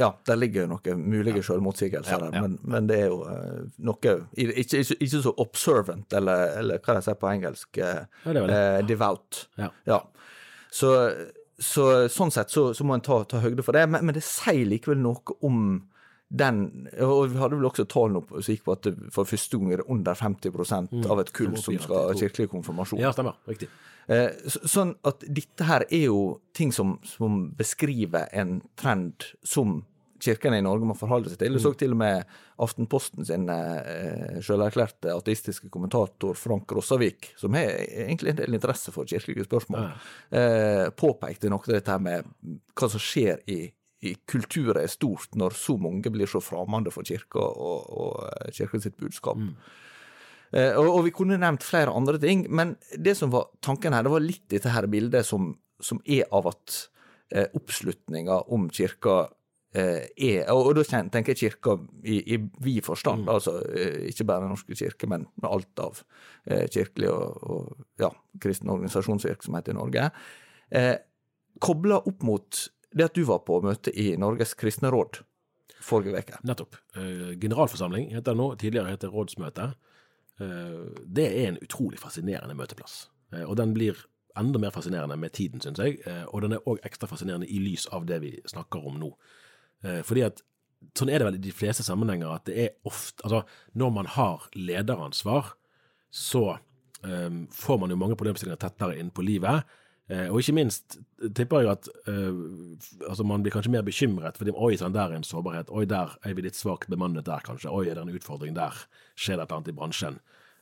Ja, 0.00 0.10
der 0.26 0.40
ligger 0.42 0.64
jo 0.66 0.72
noen 0.74 1.04
mulige 1.06 1.44
selvmotsigelser 1.46 1.52
sjølmotsigelser 1.52 2.24
der, 2.26 2.34
ja. 2.34 2.42
men, 2.42 2.58
men 2.74 2.90
det 2.90 2.98
er 3.04 3.06
jo 3.12 3.20
eh, 3.30 3.62
noe 3.86 3.96
ikke, 4.02 4.16
ikke, 4.64 4.82
ikke 4.98 5.22
så 5.28 5.34
observant, 5.46 6.12
eller, 6.18 6.56
eller 6.58 6.82
hva 6.82 6.98
de 6.98 7.06
sier 7.06 7.18
på 7.22 7.30
engelsk, 7.30 7.78
eh, 7.78 8.02
Ja, 8.26 8.34
det 8.34 8.34
er 8.34 8.40
vel 8.42 8.50
det. 8.50 8.60
eh, 8.74 8.82
devout. 8.90 9.44
Ja. 9.62 10.00
Så, 10.74 10.90
så 11.62 11.88
sånn 12.10 12.32
sett 12.34 12.50
så, 12.50 12.72
så 12.74 12.82
må 12.86 12.96
en 12.98 13.04
ta, 13.06 13.20
ta 13.30 13.38
høyde 13.44 13.62
for 13.62 13.76
det, 13.78 13.86
men, 13.90 14.02
men 14.08 14.16
det 14.18 14.24
sier 14.26 14.66
likevel 14.66 14.98
noe 15.04 15.38
om 15.46 15.60
den 16.30 16.88
Og 17.04 17.28
vi 17.30 17.38
hadde 17.38 17.56
vel 17.58 17.66
også 17.68 17.84
tall 17.86 18.10
nå 18.14 18.22
som 18.30 18.48
gikk 18.54 18.64
på 18.64 18.72
at 18.74 18.88
for 19.12 19.28
første 19.28 19.58
gang 19.58 19.72
er 19.72 19.82
det 19.82 19.88
under 19.92 20.14
50% 20.18 21.04
av 21.10 21.20
et 21.20 21.32
kull 21.36 21.56
Som 21.60 21.78
skal 21.78 22.08
ha 22.08 22.14
kirkelig 22.18 22.48
konfirmasjon. 22.50 22.98
Ja, 23.02 23.12
stemmer. 23.14 23.36
Riktig. 23.46 23.68
Eh, 24.08 24.30
Sånn 24.48 24.94
at 25.04 25.22
dette 25.28 25.64
her 25.68 25.84
er 25.90 26.06
jo 26.08 26.40
ting 26.56 26.72
som, 26.72 26.98
som 27.04 27.50
beskriver 27.56 28.26
en 28.32 28.62
trend 28.76 29.28
som 29.44 29.82
kirkene 30.24 30.58
i 30.58 30.64
Norge 30.64 30.86
må 30.88 30.94
forholde 30.96 31.28
seg 31.28 31.38
til. 31.42 31.52
Du 31.52 31.60
så 31.60 31.74
til 31.76 31.92
og 31.92 31.98
med 32.00 32.24
Aftenposten 32.64 33.26
sin 33.28 33.48
eh, 33.52 34.38
selverklærte 34.44 35.12
ateistiske 35.12 35.68
kommentator 35.74 36.36
Frank 36.38 36.70
Rossavik, 36.72 37.32
som 37.36 37.56
har 37.58 37.74
egentlig 38.06 38.32
en 38.32 38.38
del 38.40 38.56
interesse 38.56 38.92
for 38.94 39.04
kirkelige 39.10 39.44
spørsmål, 39.48 39.88
eh, 40.32 40.86
påpekte 40.96 41.50
noe 41.52 41.60
av 41.66 41.74
dette 41.76 41.98
med 42.00 42.30
hva 42.72 42.88
som 42.92 43.02
skjer 43.02 43.42
i, 43.52 43.58
i 44.04 44.14
kulturer 44.30 44.82
er 44.82 44.92
stort 44.92 45.34
når 45.38 45.56
så 45.58 45.76
mange 45.80 46.12
blir 46.12 46.30
så 46.30 46.42
fremmede 46.44 46.92
for 46.94 47.06
kirka 47.06 47.42
og, 47.42 47.90
og 47.90 48.22
eh, 48.28 48.52
kirka 48.54 48.80
sitt 48.84 48.96
budskap. 49.00 49.40
Eh, 50.54 50.72
og, 50.78 50.88
og 50.88 51.04
vi 51.08 51.14
kunne 51.14 51.38
nevnt 51.40 51.66
flere 51.66 51.94
andre 51.94 52.20
ting, 52.22 52.46
men 52.50 52.76
det 52.94 53.16
som 53.18 53.32
var 53.34 53.48
tanken 53.64 53.96
her, 53.96 54.06
det 54.06 54.12
var 54.14 54.24
litt 54.24 54.44
dette 54.52 54.74
her 54.74 54.88
bildet 54.90 55.26
som, 55.26 55.54
som 55.82 56.02
er 56.04 56.28
av 56.34 56.50
at 56.52 56.76
eh, 57.34 57.48
oppslutninga 57.56 58.44
om 58.54 58.68
kirka 58.70 59.24
eh, 59.74 60.06
er 60.14 60.52
Og, 60.52 60.70
og 60.70 60.78
da 60.78 60.84
tenker 61.10 61.34
jeg 61.34 61.40
kirka 61.40 61.78
i, 62.04 62.20
i 62.36 62.38
vid 62.62 62.84
forstand, 62.86 63.26
altså 63.28 63.58
eh, 63.72 64.04
ikke 64.12 64.28
bare 64.28 64.44
Den 64.44 64.54
norske 64.54 64.78
kirke, 64.78 65.10
men 65.10 65.26
alt 65.42 65.82
av 65.82 66.04
eh, 66.46 66.68
kirkelig 66.70 67.10
og, 67.10 67.42
og 67.42 68.04
ja, 68.04 68.12
kristen 68.40 68.70
organisasjonsvirksomhet 68.70 69.72
i 69.72 69.76
Norge. 69.80 70.08
Eh, 70.70 70.94
Kobla 71.62 72.00
opp 72.02 72.24
mot 72.26 72.64
det 72.94 73.08
at 73.10 73.16
du 73.16 73.24
var 73.28 73.42
på 73.46 73.60
møte 73.64 73.90
i 73.90 74.12
Norges 74.20 74.54
kristne 74.58 74.92
råd 74.94 75.20
forrige 75.84 76.18
uke. 76.18 76.38
Nettopp. 76.42 76.76
Eh, 76.96 77.34
generalforsamling 77.40 78.10
heter 78.14 78.32
det 78.32 78.40
nå, 78.40 78.48
tidligere 78.60 78.94
heter 78.94 79.10
det 79.10 79.14
rådsmøte. 79.14 79.68
Eh, 80.40 80.80
det 81.18 81.26
er 81.28 81.48
en 81.50 81.60
utrolig 81.62 82.00
fascinerende 82.00 82.56
møteplass. 82.58 83.08
Eh, 83.32 83.44
og 83.44 83.56
den 83.60 83.74
blir 83.76 84.06
enda 84.38 84.58
mer 84.58 84.74
fascinerende 84.74 85.16
med 85.20 85.32
tiden, 85.32 85.62
syns 85.62 85.78
jeg. 85.78 86.00
Og 86.32 86.42
den 86.42 86.56
er 86.56 86.64
òg 86.66 86.80
ekstra 86.82 87.06
fascinerende 87.06 87.46
i 87.46 87.60
lys 87.62 87.86
av 87.94 88.06
det 88.08 88.18
vi 88.24 88.32
snakker 88.50 88.82
om 88.82 88.96
nå. 88.98 89.12
Fordi 90.02 90.24
at 90.26 90.40
sånn 90.98 91.12
er 91.12 91.22
det 91.22 91.28
vel 91.28 91.36
i 91.38 91.44
de 91.44 91.52
fleste 91.54 91.84
sammenhenger 91.86 92.32
at 92.34 92.48
det 92.48 92.56
er 92.58 92.72
ofte 92.82 93.22
Altså, 93.22 93.44
når 93.78 93.92
man 93.94 94.08
har 94.10 94.48
lederansvar, 94.58 95.52
så 96.10 96.58
um, 97.04 97.46
får 97.46 97.78
man 97.78 97.94
jo 97.94 98.00
mange 98.00 98.16
problemstillinger 98.18 98.58
tettere 98.58 98.98
inn 98.98 99.12
på 99.14 99.22
livet. 99.22 99.62
Eh, 100.12 100.28
og 100.28 100.42
ikke 100.42 100.52
minst 100.58 100.98
tipper 101.32 101.62
jeg 101.64 101.70
at 101.78 101.86
eh, 102.12 102.40
altså 103.08 103.24
man 103.24 103.44
blir 103.44 103.54
kanskje 103.54 103.72
mer 103.72 103.84
bekymret, 103.86 104.36
fordi 104.36 104.52
oi 104.52 104.74
sånn, 104.76 104.92
der 104.92 105.08
er 105.08 105.16
en 105.16 105.24
sårbarhet, 105.24 105.72
oi 105.72 105.86
der 105.88 106.12
er 106.20 106.36
vi 106.36 106.44
litt 106.44 106.58
svakt 106.58 106.90
bemannet 106.92 107.24
der 107.24 107.44
kanskje, 107.44 107.72
oi 107.72 107.86
er 107.88 107.96
det 107.96 108.04
en 108.04 108.16
utfordring 108.18 108.56
der, 108.56 108.84
skjer 109.16 109.40
det 109.40 109.46
et 109.46 109.48
eller 109.48 109.62
annet 109.62 109.72
i 109.72 109.78
bransjen. 109.78 110.18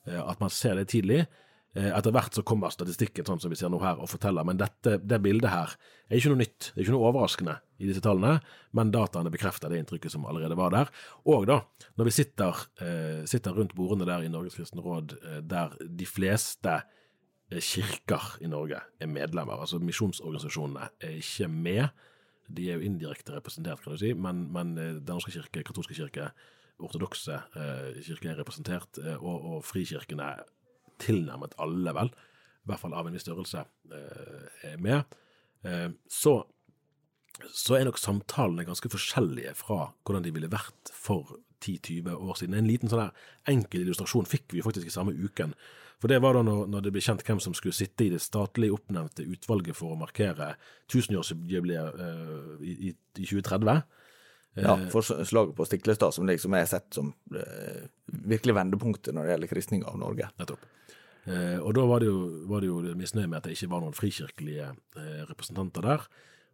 Eh, 0.07 0.21
at 0.23 0.43
man 0.43 0.53
ser 0.55 0.79
det 0.79 0.93
tidlig. 0.95 1.25
Etter 1.73 2.13
hvert 2.13 2.37
så 2.37 2.43
kommer 2.45 2.69
statistikken 2.69 3.25
sånn 3.25 3.39
som 3.41 3.49
vi 3.49 3.57
ser 3.57 3.71
nå 3.73 3.79
her 3.81 3.97
og 3.97 4.11
forteller, 4.13 4.45
men 4.45 4.59
dette, 4.61 4.99
det 5.01 5.19
bildet 5.25 5.49
her 5.49 5.71
er 6.05 6.19
ikke 6.19 6.35
noe 6.35 6.43
nytt, 6.43 6.67
det 6.67 6.75
er 6.75 6.83
ikke 6.85 6.93
noe 6.93 7.07
overraskende 7.09 7.55
i 7.81 7.89
disse 7.89 8.03
tallene, 8.05 8.35
men 8.77 8.91
dataene 8.93 9.33
bekrefter 9.33 9.73
det 9.73 9.79
inntrykket 9.81 10.13
som 10.13 10.27
allerede 10.29 10.59
var 10.61 10.75
der. 10.75 10.93
Og 11.33 11.47
da, 11.49 11.63
når 11.97 12.11
vi 12.11 12.13
sitter, 12.19 12.61
sitter 13.25 13.57
rundt 13.57 13.73
bordene 13.79 14.05
der 14.05 14.27
i 14.27 14.29
Norges 14.29 14.59
kristne 14.61 14.85
råd, 14.85 15.17
der 15.49 15.73
de 15.81 16.11
fleste 16.13 16.77
kirker 17.61 18.39
i 18.41 18.49
Norge 18.51 18.81
er 19.01 19.11
medlemmer. 19.11 19.61
Altså 19.61 19.81
misjonsorganisasjonene 19.83 20.89
er 21.03 21.19
ikke 21.19 21.49
med. 21.51 22.03
De 22.49 22.69
er 22.71 22.79
jo 22.79 22.87
indirekte 22.87 23.35
representert, 23.35 23.83
kan 23.83 23.95
du 23.95 24.01
si, 24.01 24.13
men, 24.15 24.47
men 24.53 24.75
eh, 24.79 24.97
Den 24.99 25.17
norske 25.17 25.33
kirke, 25.35 25.65
katolske 25.67 25.97
kirke, 25.97 26.31
ortodokse 26.83 27.39
eh, 27.57 28.01
kirke 28.07 28.33
er 28.33 28.41
representert, 28.41 28.99
eh, 29.03 29.17
og, 29.21 29.47
og 29.53 29.65
frikirkene, 29.65 30.35
tilnærmet 31.03 31.55
alle, 31.63 31.95
vel, 31.97 32.11
i 32.63 32.71
hvert 32.71 32.83
fall 32.83 32.95
av 32.95 33.09
en 33.09 33.15
viss 33.17 33.25
størrelse, 33.27 33.65
eh, 33.95 34.73
er 34.73 34.83
med. 34.83 35.17
Eh, 35.67 35.89
så, 36.11 36.37
så 37.49 37.79
er 37.79 37.89
nok 37.89 38.01
samtalene 38.01 38.67
ganske 38.69 38.91
forskjellige 38.93 39.55
fra 39.59 39.87
hvordan 40.03 40.27
de 40.27 40.35
ville 40.35 40.53
vært 40.53 40.93
for 40.95 41.39
10-20 41.63 42.11
år 42.17 42.39
siden. 42.39 42.59
En 42.59 42.69
liten 42.69 42.91
sånn 42.91 43.15
enkel 43.51 43.85
illustrasjon 43.85 44.29
fikk 44.29 44.57
vi 44.57 44.65
faktisk 44.65 44.91
i 44.91 44.95
samme 44.95 45.15
uken 45.15 45.55
for 46.03 46.11
det 46.11 46.19
var 46.19 46.35
da 46.35 46.41
når, 46.43 46.65
når, 46.67 46.83
det 46.83 46.91
ble 46.97 47.01
kjent 47.05 47.23
hvem 47.23 47.39
som 47.39 47.55
skulle 47.55 47.77
sitte 47.77 48.09
i 48.09 48.11
det 48.11 48.19
statlig 48.19 48.73
oppnevnte 48.75 49.23
utvalget 49.23 49.79
for 49.79 49.95
å 49.95 49.99
markere 50.01 50.57
tusenårsjubileet 50.91 52.01
uh, 52.01 52.57
i, 52.59 52.73
i, 52.89 52.95
i 53.23 53.27
2030. 53.29 53.85
Ja, 54.59 54.75
eh, 54.81 54.89
for 54.93 55.07
slaget 55.25 55.55
på 55.57 55.65
Stiklestad, 55.65 56.15
som 56.15 56.27
liksom 56.27 56.59
er 56.59 56.67
sett 56.69 56.91
som 56.99 57.13
uh, 57.35 57.85
virkelig 58.07 58.57
vendepunktet 58.59 59.15
når 59.15 59.25
det 59.25 59.35
gjelder 59.37 59.53
kristning 59.53 59.87
av 59.89 60.01
Norge. 60.01 60.29
Nettopp. 60.43 60.67
Uh, 61.23 61.63
og 61.63 61.71
da 61.79 61.87
var 61.87 62.03
det 62.03 62.11
jo, 62.11 62.19
var 62.51 62.67
det 62.67 62.73
jo 62.73 62.83
misnøye 62.99 63.31
med 63.31 63.39
at 63.39 63.47
det 63.49 63.57
ikke 63.57 63.71
var 63.73 63.85
noen 63.85 63.97
frikirkelige 63.97 64.69
uh, 64.75 65.23
representanter 65.31 65.89
der. 65.89 66.11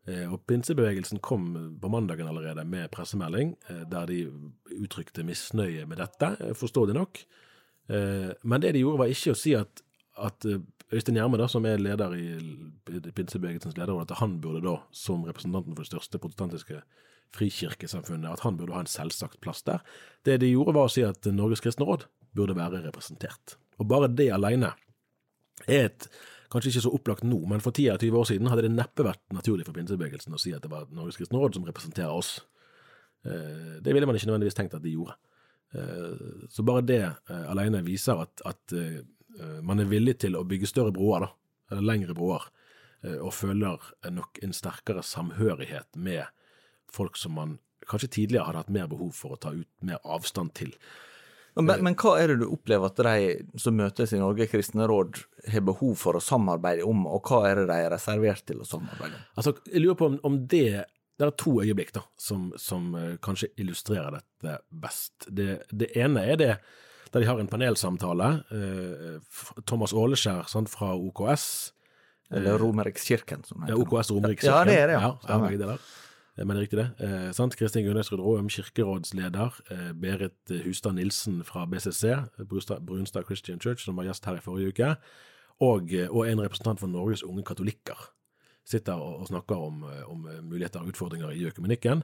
Og 0.09 0.39
pinsebevegelsen 0.49 1.19
kom 1.21 1.51
på 1.83 1.89
mandagen 1.93 2.31
allerede 2.31 2.63
med 2.65 2.87
pressemelding 2.89 3.51
der 3.93 4.07
de 4.09 4.23
uttrykte 4.79 5.21
misnøye 5.27 5.85
med 5.85 6.01
dette, 6.01 6.31
forståelig 6.57 6.95
nok. 6.97 7.21
Eh, 7.89 8.33
men 8.43 8.65
det 8.65 8.75
de 8.77 8.85
gjorde, 8.85 9.01
var 9.03 9.13
ikke 9.13 9.35
å 9.35 9.39
si 9.39 9.55
at, 9.59 9.83
at 10.21 10.47
eh, 10.49 10.63
Øystein 10.93 11.19
Gjerme, 11.21 11.49
som 11.53 11.67
er 11.69 11.81
leder 11.81 12.15
i 12.17 12.25
pinsebevegelsens 12.89 13.77
lederråd, 13.77 14.09
at 14.09 14.23
han 14.23 14.39
burde 14.41 14.65
da, 14.65 14.79
som 14.95 15.27
representanten 15.29 15.77
for 15.77 15.85
det 15.85 15.91
største 15.91 16.21
protestantiske 16.23 16.81
frikirkesamfunnet, 17.37 18.31
at 18.31 18.45
han 18.47 18.57
burde 18.57 18.73
ha 18.73 18.81
en 18.85 18.89
selvsagt 18.89 19.41
plass 19.45 19.61
der. 19.67 19.85
Det 20.25 20.39
de 20.41 20.55
gjorde, 20.55 20.77
var 20.77 20.89
å 20.89 20.93
si 20.93 21.05
at 21.05 21.29
Norges 21.29 21.61
kristne 21.65 21.85
råd 21.89 22.07
burde 22.37 22.57
være 22.57 22.81
representert. 22.87 23.59
Og 23.79 23.89
bare 23.91 24.09
det 24.09 24.31
alene 24.33 24.73
er 25.67 25.91
et 25.91 26.09
kanskje 26.53 26.73
ikke 26.73 26.85
så 26.87 26.93
opplagt 26.97 27.27
nå, 27.29 27.39
men 27.51 27.61
for 27.61 27.77
10-20 27.77 28.17
år 28.17 28.29
siden 28.31 28.49
hadde 28.49 28.65
det 28.65 28.73
neppe 28.73 29.05
vært 29.05 29.21
naturlig 29.37 29.67
for 29.69 29.77
pinsebevegelsen 29.77 30.33
å 30.33 30.41
si 30.41 30.55
at 30.57 30.65
det 30.65 30.71
var 30.73 30.89
Norges 30.95 31.19
kristne 31.21 31.41
råd 31.41 31.59
som 31.59 31.67
representerer 31.69 32.15
oss. 32.15 32.39
Eh, 33.29 33.77
det 33.85 33.93
ville 33.93 34.09
man 34.09 34.17
ikke 34.17 34.31
nødvendigvis 34.31 34.57
tenkt 34.57 34.77
at 34.79 34.85
de 34.85 34.95
gjorde. 34.95 35.19
Eh, 35.75 36.17
så 36.49 36.63
bare 36.63 36.81
det 36.81 37.03
eh, 37.05 37.51
alene 37.51 37.83
viser 37.85 38.23
at, 38.23 38.41
at 38.49 38.73
eh, 38.73 39.03
man 39.63 39.81
er 39.81 39.91
villig 39.91 40.19
til 40.25 40.39
å 40.39 40.47
bygge 40.49 40.71
større 40.71 40.95
broer, 40.95 41.27
da, 41.27 41.33
eller 41.71 41.85
lengre 41.93 42.17
broer, 42.17 42.49
og 43.23 43.31
føler 43.31 43.79
nok 44.11 44.41
en 44.43 44.51
sterkere 44.57 45.05
samhørighet 45.07 45.95
med 46.03 46.25
folk 46.91 47.15
som 47.15 47.37
man 47.39 47.53
kanskje 47.87 48.09
tidligere 48.17 48.49
hadde 48.49 48.65
hatt 48.65 48.73
mer 48.75 48.89
behov 48.91 49.13
for 49.15 49.37
å 49.37 49.39
ta 49.39 49.53
ut 49.55 49.69
mer 49.87 50.01
avstand 50.03 50.51
til. 50.59 50.73
Men, 51.55 51.85
men, 51.87 51.95
hva 51.99 52.17
er 52.19 52.33
det 52.33 52.41
du 52.41 52.49
opplever 52.49 52.91
at 52.91 52.99
de 52.99 53.61
som 53.63 53.79
møtes 53.79 54.11
i 54.15 54.19
Norge 54.19 54.49
kristne 54.51 54.89
råd, 54.91 55.23
har 55.47 55.63
behov 55.69 55.95
for 56.01 56.19
å 56.19 56.23
samarbeide 56.23 56.83
om, 56.91 57.07
og 57.07 57.31
hva 57.31 57.45
er 57.47 57.63
det 57.63 57.69
de 57.71 57.79
er 57.85 57.95
reservert 57.95 58.43
til 58.51 58.65
å 58.65 58.67
samarbeide 58.67 59.15
om? 59.15 59.25
Altså, 59.39 59.55
jeg 59.71 59.85
lurer 59.85 60.01
på 60.03 60.11
om, 60.11 60.19
om 60.27 60.43
det 60.51 60.85
det 61.19 61.27
er 61.27 61.35
to 61.35 61.57
øyeblikk 61.65 61.91
da, 61.97 62.05
som, 62.21 62.53
som 62.61 62.93
uh, 62.95 63.17
kanskje 63.23 63.51
illustrerer 63.59 64.21
dette 64.21 64.59
best. 64.71 65.27
Det, 65.27 65.65
det, 65.75 65.91
ene 65.99 66.23
er 66.23 66.39
det 66.39 66.53
der 67.13 67.21
de 67.21 67.29
har 67.29 67.41
en 67.41 67.49
panelsamtale. 67.49 68.27
Eh, 68.53 69.39
Thomas 69.67 69.95
Åleskjær 69.97 70.49
sant, 70.51 70.69
fra 70.69 70.93
OKS. 70.93 71.47
Eller 72.31 72.53
eh, 72.53 72.61
Romerikskirken, 72.61 73.45
som 73.49 73.63
heter. 73.63 73.77
Ja, 73.77 73.81
OKS 73.81 74.13
Romerikskirken. 74.13 74.59
Ja, 74.59 74.65
det 74.69 74.77
er 74.77 74.93
det, 74.93 74.99
ja. 75.01 75.15
ja 75.29 75.39
begge 75.41 75.59
det 75.63 75.79
Men 76.45 76.53
det 76.53 76.57
er 76.57 76.67
riktig, 76.67 76.79
det. 76.83 77.07
Eh, 77.07 77.31
sant? 77.33 77.57
Kristin 77.57 77.87
Gunnesrud 77.87 78.21
Råum, 78.21 78.51
kirkerådsleder. 78.53 79.57
Eh, 79.73 79.89
Berit 79.97 80.53
Hustad 80.67 80.99
Nilsen 80.99 81.41
fra 81.45 81.65
BCC, 81.67 82.15
Brunstad 82.45 83.25
Christian 83.25 83.61
Church, 83.61 83.85
som 83.85 83.97
var 83.97 84.11
gjest 84.11 84.29
her 84.29 84.37
i 84.37 84.45
forrige 84.45 84.75
uke. 84.75 84.93
Og, 85.65 85.91
og 86.11 86.23
en 86.29 86.45
representant 86.45 86.79
for 86.79 86.87
Norges 86.93 87.25
unge 87.27 87.43
katolikker 87.43 88.13
sitter 88.69 89.01
og, 89.01 89.27
snakker 89.29 89.57
om, 89.69 89.85
eh, 89.89 90.05
om, 90.11 90.27
eh, 90.29 90.43
muligheter 90.45 90.83
og 90.83 90.93
utfordringer 90.93 91.33
i 91.33 91.47
økumenikken. 91.49 92.03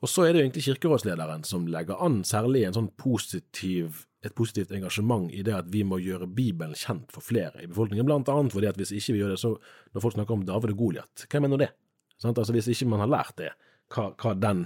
Og 0.00 0.08
så 0.08 0.24
er 0.24 0.32
det 0.32 0.40
jo 0.40 0.46
egentlig 0.46 0.64
kirkerådslederen 0.68 1.44
som 1.44 1.66
legger 1.66 1.98
an 2.00 2.22
særlig 2.24 2.64
en 2.66 2.76
sånn 2.76 2.90
positiv, 2.96 4.04
et 4.22 4.34
positivt 4.34 4.70
engasjement 4.70 5.30
i 5.34 5.42
det 5.42 5.54
at 5.54 5.66
vi 5.72 5.82
må 5.82 5.98
gjøre 5.98 6.30
Bibelen 6.30 6.74
kjent 6.74 7.10
for 7.10 7.20
flere 7.20 7.62
i 7.62 7.66
befolkningen, 7.66 8.06
blant 8.06 8.30
annet 8.30 8.54
fordi 8.54 8.70
at 8.70 8.78
hvis 8.78 8.94
ikke 8.94 9.16
vi 9.16 9.22
gjør 9.22 9.34
det, 9.34 9.40
så 9.42 9.56
når 9.94 10.04
folk 10.04 10.14
snakker 10.14 10.36
om 10.36 10.46
David 10.46 10.70
og 10.74 10.78
Goliat, 10.78 11.26
hvem 11.28 11.42
mener 11.42 11.58
det? 11.58 11.72
Sant? 12.18 12.38
Altså 12.38 12.52
Hvis 12.52 12.68
ikke 12.68 12.88
man 12.90 13.00
har 13.00 13.10
lært 13.10 13.36
det, 13.38 13.50
hva, 13.94 14.10
hva 14.18 14.34
den 14.34 14.64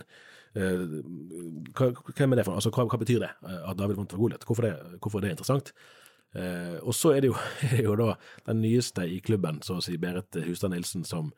uh, 0.56 1.00
hva, 1.76 1.90
Hvem 2.16 2.32
er 2.32 2.40
det 2.40 2.46
for 2.48 2.56
Altså 2.56 2.72
hva, 2.72 2.86
hva 2.88 2.98
betyr 2.98 3.20
det 3.20 3.28
at 3.44 3.76
David 3.76 3.96
vant 4.00 4.12
for 4.12 4.20
Goliat? 4.20 4.44
Hvorfor, 4.44 4.68
hvorfor 4.98 5.20
er 5.20 5.26
det 5.26 5.34
interessant? 5.36 5.72
Eh, 6.32 6.78
og 6.80 6.94
så 6.96 7.12
er 7.12 7.24
det, 7.24 7.32
jo, 7.32 7.36
jo, 7.86 7.96
da 7.98 8.14
den 8.48 8.62
nyeste 8.64 9.04
i 9.08 9.20
klubben, 9.24 9.60
så 9.64 9.78
å 9.78 9.84
si, 9.84 9.98
Berit 10.00 10.38
Hustad 10.46 10.72
Nilsen, 10.72 11.04
som, 11.08 11.32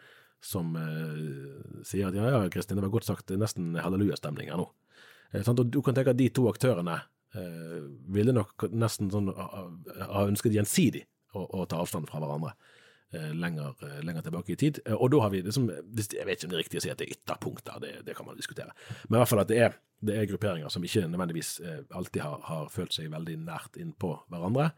som 0.44 0.76
eh, 0.78 1.80
sier 1.86 2.10
at 2.10 2.18
ja, 2.18 2.28
ja, 2.30 2.44
Kristin, 2.52 2.78
det 2.78 2.86
var 2.86 2.94
godt 2.94 3.08
sagt, 3.08 3.26
det 3.28 3.38
er 3.38 3.44
nesten 3.44 3.74
hallelujastemning 3.80 4.52
her 4.52 4.60
nå. 4.60 4.68
Eh, 5.32 5.42
og 5.50 5.64
du 5.66 5.80
kan 5.82 5.96
tenke 5.96 6.14
at 6.14 6.20
de 6.20 6.30
to 6.34 6.46
aktørene 6.50 7.00
eh, 7.34 7.82
ville 8.14 8.36
nok 8.36 8.68
nesten 8.72 9.10
sånn 9.12 9.32
ha 9.34 10.24
ønsket 10.28 10.54
gjensidig 10.54 11.04
å, 11.34 11.42
å 11.42 11.66
ta 11.70 11.82
avstand 11.82 12.10
fra 12.10 12.22
hverandre. 12.22 12.54
Eh, 13.12 13.34
lenger, 13.34 13.74
eh, 13.82 14.04
lenger, 14.04 14.22
tilbake 14.22 14.52
i 14.52 14.56
tid. 14.56 14.78
Og 14.86 15.10
da 15.10 15.20
har 15.20 15.30
vi 15.30 15.42
liksom 15.42 15.68
Jeg 15.70 16.26
vet 16.26 16.38
ikke 16.38 16.46
om 16.46 16.50
det 16.50 16.56
er 16.56 16.62
riktig 16.64 16.78
å 16.80 16.82
si 16.82 16.90
at 16.90 16.98
det 16.98 17.06
er 17.06 17.14
ytterpunkter, 17.14 17.80
det, 17.80 17.92
det 18.06 18.14
kan 18.16 18.26
man 18.26 18.36
diskutere. 18.36 18.72
Men 19.08 19.18
i 19.18 19.20
hvert 19.20 19.30
fall 19.30 19.42
at 19.44 19.48
det 19.48 19.58
er, 19.62 19.76
det 20.02 20.16
er 20.18 20.26
grupperinger 20.26 20.72
som 20.72 20.82
ikke 20.82 21.06
nødvendigvis 21.06 21.60
eh, 21.60 21.82
alltid 21.94 22.22
har, 22.24 22.40
har, 22.48 22.72
følt 22.74 22.96
seg 22.96 23.12
veldig 23.12 23.36
nært 23.44 23.78
innpå 23.78 24.16
hverandre. 24.32 24.72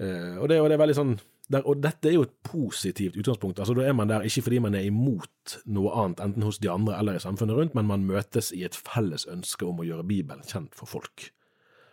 Og 0.00 0.46
det, 0.48 0.56
og 0.56 0.70
det 0.70 0.72
er 0.72 0.80
veldig 0.80 0.94
sånn 0.96 1.10
der, 1.52 1.66
og 1.68 1.82
dette 1.84 2.08
er 2.08 2.14
jo 2.14 2.22
et 2.24 2.32
positivt 2.46 3.18
utgangspunkt. 3.20 3.58
altså 3.60 3.74
Da 3.76 3.84
er 3.84 3.92
man 3.92 4.08
der 4.08 4.24
ikke 4.24 4.46
fordi 4.46 4.62
man 4.64 4.74
er 4.78 4.86
imot 4.88 5.58
noe 5.66 5.92
annet, 5.92 6.22
enten 6.24 6.46
hos 6.46 6.58
de 6.62 6.70
andre 6.72 6.96
eller 6.96 7.18
i 7.18 7.20
samfunnet 7.20 7.58
rundt, 7.58 7.74
men 7.76 7.90
man 7.90 8.06
møtes 8.08 8.48
i 8.56 8.62
et 8.64 8.78
felles 8.78 9.26
ønske 9.28 9.66
om 9.66 9.82
å 9.82 9.84
gjøre 9.84 10.06
Bibelen 10.08 10.46
kjent 10.46 10.72
for 10.78 10.88
folk. 10.88 11.26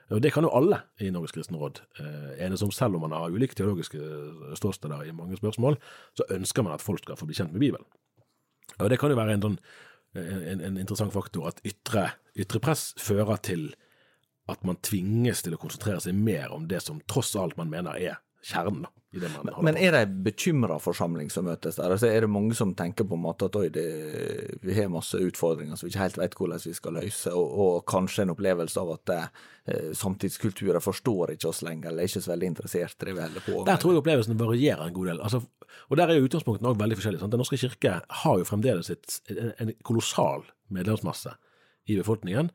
Og 0.10 0.22
Det 0.24 0.32
kan 0.32 0.46
jo 0.46 0.52
alle 0.56 0.80
i 1.04 1.10
Norges 1.12 1.34
kristne 1.36 1.60
råd 1.60 1.82
eh, 2.00 2.46
enes 2.46 2.64
om, 2.64 2.72
selv 2.72 2.96
om 2.96 3.04
man 3.04 3.12
har 3.12 3.34
ulike 3.34 3.56
teologiske 3.56 4.00
ståsteder 4.56 5.04
i 5.04 5.16
mange 5.16 5.38
spørsmål, 5.38 5.76
så 6.16 6.24
ønsker 6.32 6.64
man 6.64 6.74
at 6.74 6.84
folk 6.86 7.04
skal 7.04 7.20
få 7.20 7.28
bli 7.28 7.36
kjent 7.36 7.52
med 7.52 7.60
Bibelen. 7.60 7.86
Og 8.80 8.90
Det 8.90 9.00
kan 9.00 9.12
jo 9.12 9.18
være 9.20 9.36
en, 9.36 9.44
sånn, 9.44 9.58
en, 10.16 10.62
en 10.62 10.80
interessant 10.80 11.12
faktor 11.14 11.50
at 11.50 11.60
ytre, 11.68 12.12
ytre 12.40 12.62
press 12.64 12.94
fører 13.02 13.42
til 13.44 13.74
at 14.48 14.64
man 14.64 14.80
tvinges 14.80 15.44
til 15.44 15.58
å 15.58 15.60
konsentrere 15.60 16.00
seg 16.04 16.16
mer 16.16 16.54
om 16.56 16.70
det 16.72 16.80
som 16.86 17.02
tross 17.12 17.36
alt 17.36 17.58
man 17.60 17.72
mener 17.72 18.00
er 18.00 18.22
kjernen 18.48 18.88
i 19.16 19.20
det 19.22 19.30
man 19.32 19.50
holder 19.54 19.66
Men 19.66 19.78
er 19.80 19.94
det 19.94 20.00
ei 20.04 20.24
bekymra 20.28 20.78
forsamling 20.84 21.30
som 21.32 21.48
møtes 21.48 21.78
der? 21.80 21.94
Altså 21.96 22.10
er 22.10 22.26
det 22.26 22.32
mange 22.32 22.56
som 22.58 22.74
tenker 22.78 23.08
på 23.08 23.18
en 23.18 23.24
måte 23.24 23.48
at 23.48 23.56
oi, 23.60 23.68
det, 23.74 23.86
vi 24.64 24.76
har 24.76 24.92
masse 24.92 25.20
utfordringer 25.24 25.80
som 25.80 25.88
vi 25.88 25.94
ikke 25.94 26.04
helt 26.04 26.20
vet 26.20 26.38
hvordan 26.38 26.64
vi 26.66 26.76
skal 26.76 26.98
løse, 27.00 27.34
og, 27.34 27.56
og 27.64 27.78
kanskje 27.90 28.26
en 28.26 28.34
opplevelse 28.36 28.84
av 28.84 28.94
at 28.98 29.14
eh, 29.16 29.90
samtidskulturer 29.98 30.84
forstår 30.84 31.36
ikke 31.36 31.52
oss 31.52 31.64
lenger, 31.66 31.92
eller 31.92 32.04
er 32.06 32.12
ikke 32.12 32.24
så 32.28 32.34
veldig 32.34 32.52
interessert 32.54 32.98
i 33.00 33.10
det 33.10 33.18
vi 33.18 33.26
holder 33.26 33.48
på 33.48 33.58
med? 33.58 33.68
Der 33.72 33.82
tror 33.82 33.96
jeg 33.96 34.04
opplevelsen 34.04 34.40
varierer 34.44 34.86
en 34.88 34.96
god 35.00 35.12
del. 35.14 35.26
Altså, 35.30 35.44
og 35.88 36.00
der 36.00 36.12
er 36.12 36.20
jo 36.20 36.30
utgangspunktet 36.30 36.72
òg 36.72 36.80
veldig 36.80 37.00
forskjellig. 37.00 37.24
Sant? 37.24 37.36
Den 37.36 37.44
norske 37.44 37.62
kirke 37.64 38.00
har 38.24 38.40
jo 38.42 38.48
fremdeles 38.48 38.92
et, 38.94 39.20
en, 39.34 39.54
en 39.64 39.76
kolossal 39.88 40.48
medlemsmasse 40.74 41.36
i 41.88 41.96
befolkningen, 42.00 42.52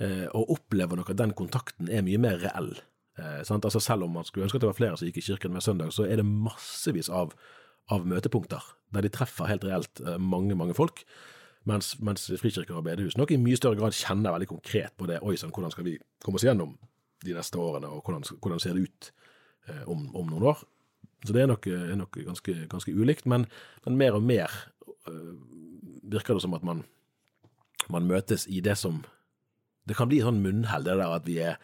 eh, 0.00 0.28
og 0.32 0.56
opplever 0.56 0.96
nok 0.96 1.12
at 1.12 1.20
den 1.20 1.36
kontakten 1.36 1.92
er 1.92 2.06
mye 2.06 2.20
mer 2.20 2.40
reell 2.40 2.72
Eh, 3.20 3.40
altså 3.44 3.80
selv 3.80 4.06
om 4.06 4.14
man 4.16 4.24
skulle 4.24 4.46
ønske 4.48 4.56
at 4.56 4.64
det 4.64 4.70
var 4.70 4.78
flere 4.78 4.96
som 4.96 5.08
gikk 5.08 5.20
i 5.20 5.26
kirken 5.28 5.52
hver 5.52 5.64
søndag, 5.64 5.92
så 5.92 6.06
er 6.08 6.20
det 6.20 6.26
massevis 6.26 7.10
av, 7.12 7.34
av 7.92 8.06
møtepunkter 8.08 8.64
der 8.94 9.06
de 9.06 9.12
treffer 9.12 9.50
helt 9.50 9.64
reelt 9.66 10.00
eh, 10.02 10.18
mange, 10.18 10.56
mange 10.56 10.74
folk. 10.74 11.04
Mens, 11.68 11.92
mens 12.00 12.30
frikirker 12.40 12.78
og 12.78 12.86
bedehus 12.86 13.18
nok 13.20 13.34
i 13.34 13.36
mye 13.36 13.58
større 13.58 13.76
grad 13.76 13.92
kjenner 13.92 14.32
veldig 14.32 14.48
konkret 14.48 14.94
på 14.96 15.06
det. 15.10 15.20
Oi 15.20 15.36
sann, 15.36 15.52
hvordan 15.52 15.74
skal 15.74 15.84
vi 15.84 15.98
komme 16.24 16.40
oss 16.40 16.46
gjennom 16.46 16.78
de 17.24 17.34
neste 17.36 17.60
årene, 17.60 17.90
og 17.92 18.06
hvordan, 18.06 18.24
hvordan 18.40 18.62
ser 18.62 18.76
det 18.76 18.88
ut 18.88 19.10
eh, 19.68 19.82
om, 19.84 20.06
om, 20.16 20.30
noen 20.30 20.46
år. 20.52 20.62
Så 21.26 21.36
det 21.36 21.42
er 21.42 21.50
nok, 21.50 21.66
er 21.68 21.98
nok 22.00 22.16
ganske, 22.24 22.54
ganske, 22.70 22.94
ulikt, 22.96 23.26
men, 23.28 23.44
men, 23.84 23.98
mer 24.00 24.16
og 24.16 24.24
mer 24.24 24.54
øh, 25.08 25.34
virker 26.14 26.34
det 26.34 26.46
som 26.46 26.56
at 26.56 26.64
man, 26.64 26.84
man, 27.92 28.08
møtes 28.08 28.46
i 28.48 28.62
det 28.64 28.78
som 28.78 29.04
Det 29.88 29.96
kan 29.96 30.08
bli 30.08 30.20
sånn 30.22 30.42
munnhell, 30.44 30.84
det 30.86 30.96
der 31.00 31.12
at 31.12 31.24
vi 31.26 31.38
er, 31.42 31.56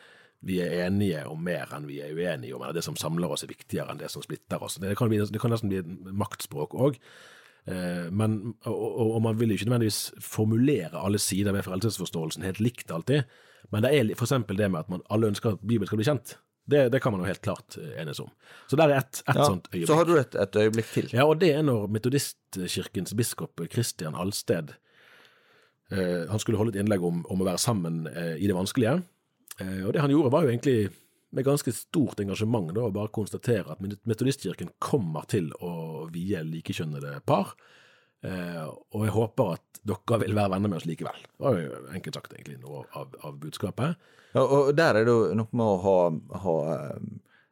vi 0.44 0.58
er 0.62 0.86
enige 0.86 1.24
om 1.30 1.40
mer 1.42 1.70
enn 1.74 1.88
vi 1.88 2.00
er 2.04 2.12
uenige 2.14 2.56
om, 2.56 2.62
eller 2.62 2.76
det 2.76 2.84
som 2.84 2.98
samler 2.98 3.32
oss 3.32 3.46
er 3.46 3.50
viktigere 3.50 3.92
enn 3.92 4.00
det 4.02 4.10
som 4.12 4.24
splitter 4.24 4.62
oss. 4.62 4.78
Det 4.82 4.96
kan, 4.98 5.10
bli, 5.10 5.22
det 5.24 5.40
kan 5.42 5.52
nesten 5.54 5.72
bli 5.72 5.80
et 5.80 6.12
maktspråk 6.12 6.76
òg. 6.76 7.00
Uh, 7.66 8.06
men, 8.14 8.54
og, 8.70 9.16
og, 9.16 9.16
man 9.24 9.40
vil 9.40 9.50
jo 9.50 9.56
ikke 9.58 9.66
nødvendigvis 9.66 10.12
formulere 10.22 11.00
alle 11.02 11.18
sider 11.18 11.50
ved 11.50 11.64
frelsesforståelsen 11.66 12.44
helt 12.46 12.60
likt 12.62 12.92
alltid, 12.94 13.26
men 13.74 13.82
det 13.82 13.90
er 13.90 14.12
f.eks. 14.14 14.36
det 14.52 14.68
med 14.70 14.84
at 14.84 14.92
man 14.92 15.02
alle 15.10 15.32
ønsker 15.32 15.56
at 15.56 15.64
Bibelen 15.64 15.90
skal 15.90 15.98
bli 15.98 16.06
kjent. 16.06 16.36
Det, 16.66 16.88
det, 16.90 17.00
kan 17.02 17.14
man 17.14 17.22
jo 17.22 17.28
helt 17.28 17.42
klart 17.42 17.76
eh, 17.78 17.94
enes 18.02 18.18
om. 18.20 18.30
Så 18.66 18.78
der 18.78 18.90
er 18.90 18.98
ett 18.98 19.20
et 19.22 19.38
ja, 19.38 19.44
sånt 19.44 19.68
øyeblikk. 19.70 19.86
Så 19.86 19.98
har 19.98 20.08
du 20.08 20.16
et, 20.18 20.34
et, 20.34 20.56
øyeblikk 20.58 20.88
til. 20.90 21.12
Ja, 21.14 21.26
og 21.26 21.38
det 21.38 21.52
er 21.54 21.62
når 21.62 21.86
metodistkirkens 21.94 23.14
biskop 23.14 23.62
Christian 23.70 24.18
Halsted 24.18 24.72
eh, 25.94 26.24
Han 26.26 26.42
skulle 26.42 26.58
holde 26.58 26.74
et 26.74 26.80
innlegg 26.82 27.04
om, 27.06 27.22
om 27.30 27.44
å 27.44 27.46
være 27.46 27.62
sammen 27.62 28.08
eh, 28.10 28.34
i 28.42 28.50
det 28.50 28.56
vanskelige. 28.58 28.98
Eh, 29.60 29.82
og 29.86 29.92
det 29.94 30.02
han 30.04 30.12
gjorde, 30.12 30.32
var 30.34 30.44
jo 30.44 30.52
egentlig 30.52 30.78
med 31.36 31.44
ganske 31.44 31.72
stort 31.74 32.20
engasjement 32.22 32.70
da, 32.74 32.86
å 32.86 32.94
bare 32.94 33.12
konstatere 33.12 33.74
at 33.74 33.82
metodistkirken 34.08 34.70
kommer 34.82 35.26
til 35.30 35.50
å 35.64 36.06
vie 36.12 36.40
likekjønnede 36.46 37.18
par. 37.28 37.56
Eh, 38.24 38.64
og 38.66 39.04
jeg 39.04 39.14
håper 39.14 39.56
at 39.56 39.80
dere 39.86 40.20
vil 40.22 40.36
være 40.36 40.54
venner 40.54 40.72
med 40.72 40.80
oss 40.80 40.88
likevel. 40.88 41.18
Det 41.28 41.44
var 41.44 41.58
jo 41.60 41.82
enkelt 41.94 42.18
sagt 42.18 42.34
egentlig 42.34 42.60
noe 42.62 42.84
av, 42.96 43.12
av 43.26 43.36
budskapet. 43.42 44.08
Ja, 44.36 44.42
og 44.42 44.72
der 44.76 44.98
er 44.98 45.06
det 45.06 45.12
jo 45.12 45.36
noe 45.38 45.56
med 45.56 45.66
å 45.66 45.76
ha, 45.84 45.98
ha 46.44 46.56
eh, 46.72 47.06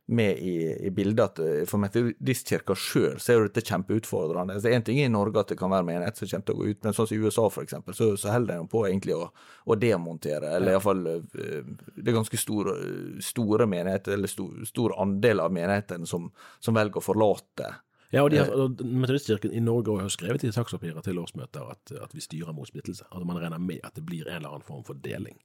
med 0.07 0.39
i, 0.39 0.87
i, 0.87 0.91
bildet 0.91 1.25
at 1.25 1.39
eh, 1.41 1.63
for 1.69 1.81
metodistkirka 1.81 2.77
sjøl 2.77 3.17
så 3.23 3.33
er 3.33 3.39
jo 3.39 3.47
dette 3.47 3.65
kjempeutfordrende. 3.65 4.59
Er 4.61 4.77
en 4.77 4.85
ting 4.85 5.01
i 5.01 5.09
Norge 5.09 5.41
at 5.41 5.55
det 5.55 5.59
kan 5.61 5.73
være 5.73 5.87
menighet 5.89 6.21
som 6.21 6.29
kommer 6.29 6.49
til 6.49 6.57
å 6.57 6.59
gå 6.59 6.67
ut, 6.69 6.81
men 6.85 6.97
sånn 6.97 7.09
som 7.09 7.17
i 7.17 7.25
USA 7.25 7.47
eksempel, 7.63 7.97
så, 7.97 8.11
så 8.21 8.35
holder 8.35 8.61
de 8.61 8.69
på 8.73 8.85
egentlig 8.89 9.17
å, 9.17 9.31
å 9.65 9.79
demontere, 9.81 10.53
eller 10.59 10.75
ja. 10.75 10.77
iallfall 10.77 11.03
Det 11.05 12.05
er 12.05 12.19
ganske 12.19 12.41
store, 12.41 12.77
store 13.25 13.69
menigheter, 13.71 14.19
eller 14.19 14.29
stor, 14.29 14.61
stor 14.69 14.97
andel 15.01 15.41
av 15.47 15.57
menighetene 15.57 16.09
som, 16.09 16.29
som 16.61 16.77
velger 16.77 17.01
å 17.01 17.09
forlate 17.09 17.73
ja, 18.15 18.23
og, 18.23 18.35
har, 18.37 18.51
og 18.55 18.83
Metodistkirken 18.85 19.55
i 19.57 19.63
Norge 19.65 19.97
har 19.99 20.11
skrevet 20.13 20.45
i 20.47 20.53
sakspapirer 20.55 21.03
til 21.03 21.19
årsmøter 21.19 21.71
at, 21.73 21.95
at, 21.97 22.13
vi 22.15 22.23
styrer 22.23 22.55
mot 22.55 22.69
splittelse. 22.69 23.09
Altså 23.11 23.27
Man 23.27 23.41
regner 23.43 23.59
med 23.59 23.81
at 23.83 23.97
det 23.97 24.05
blir 24.07 24.29
en 24.29 24.37
eller 24.37 24.53
annen 24.53 24.67
form 24.67 24.85
for 24.87 24.99
deling 25.03 25.41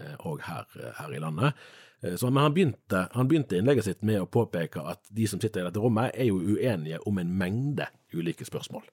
òg 0.00 0.40
eh, 0.40 0.48
her, 0.48 0.92
her, 0.98 1.14
i 1.14 1.22
landet. 1.22 1.64
Eh, 2.02 2.16
så, 2.16 2.30
men 2.30 2.42
han 2.46 2.56
begynte, 2.56 3.06
han 3.14 3.30
begynte, 3.30 3.58
innlegget 3.58 3.88
sitt 3.88 4.02
med 4.06 4.22
å 4.22 4.30
påpeke 4.30 4.82
at 4.94 5.02
de 5.14 5.28
som 5.30 5.42
sitter 5.42 5.62
i 5.62 5.68
dette 5.68 5.82
rommet, 5.82 6.14
er 6.14 6.30
jo 6.30 6.40
uenige 6.40 7.00
om 7.08 7.18
en 7.22 7.32
mengde 7.38 7.88
ulike 8.14 8.46
spørsmål. 8.46 8.86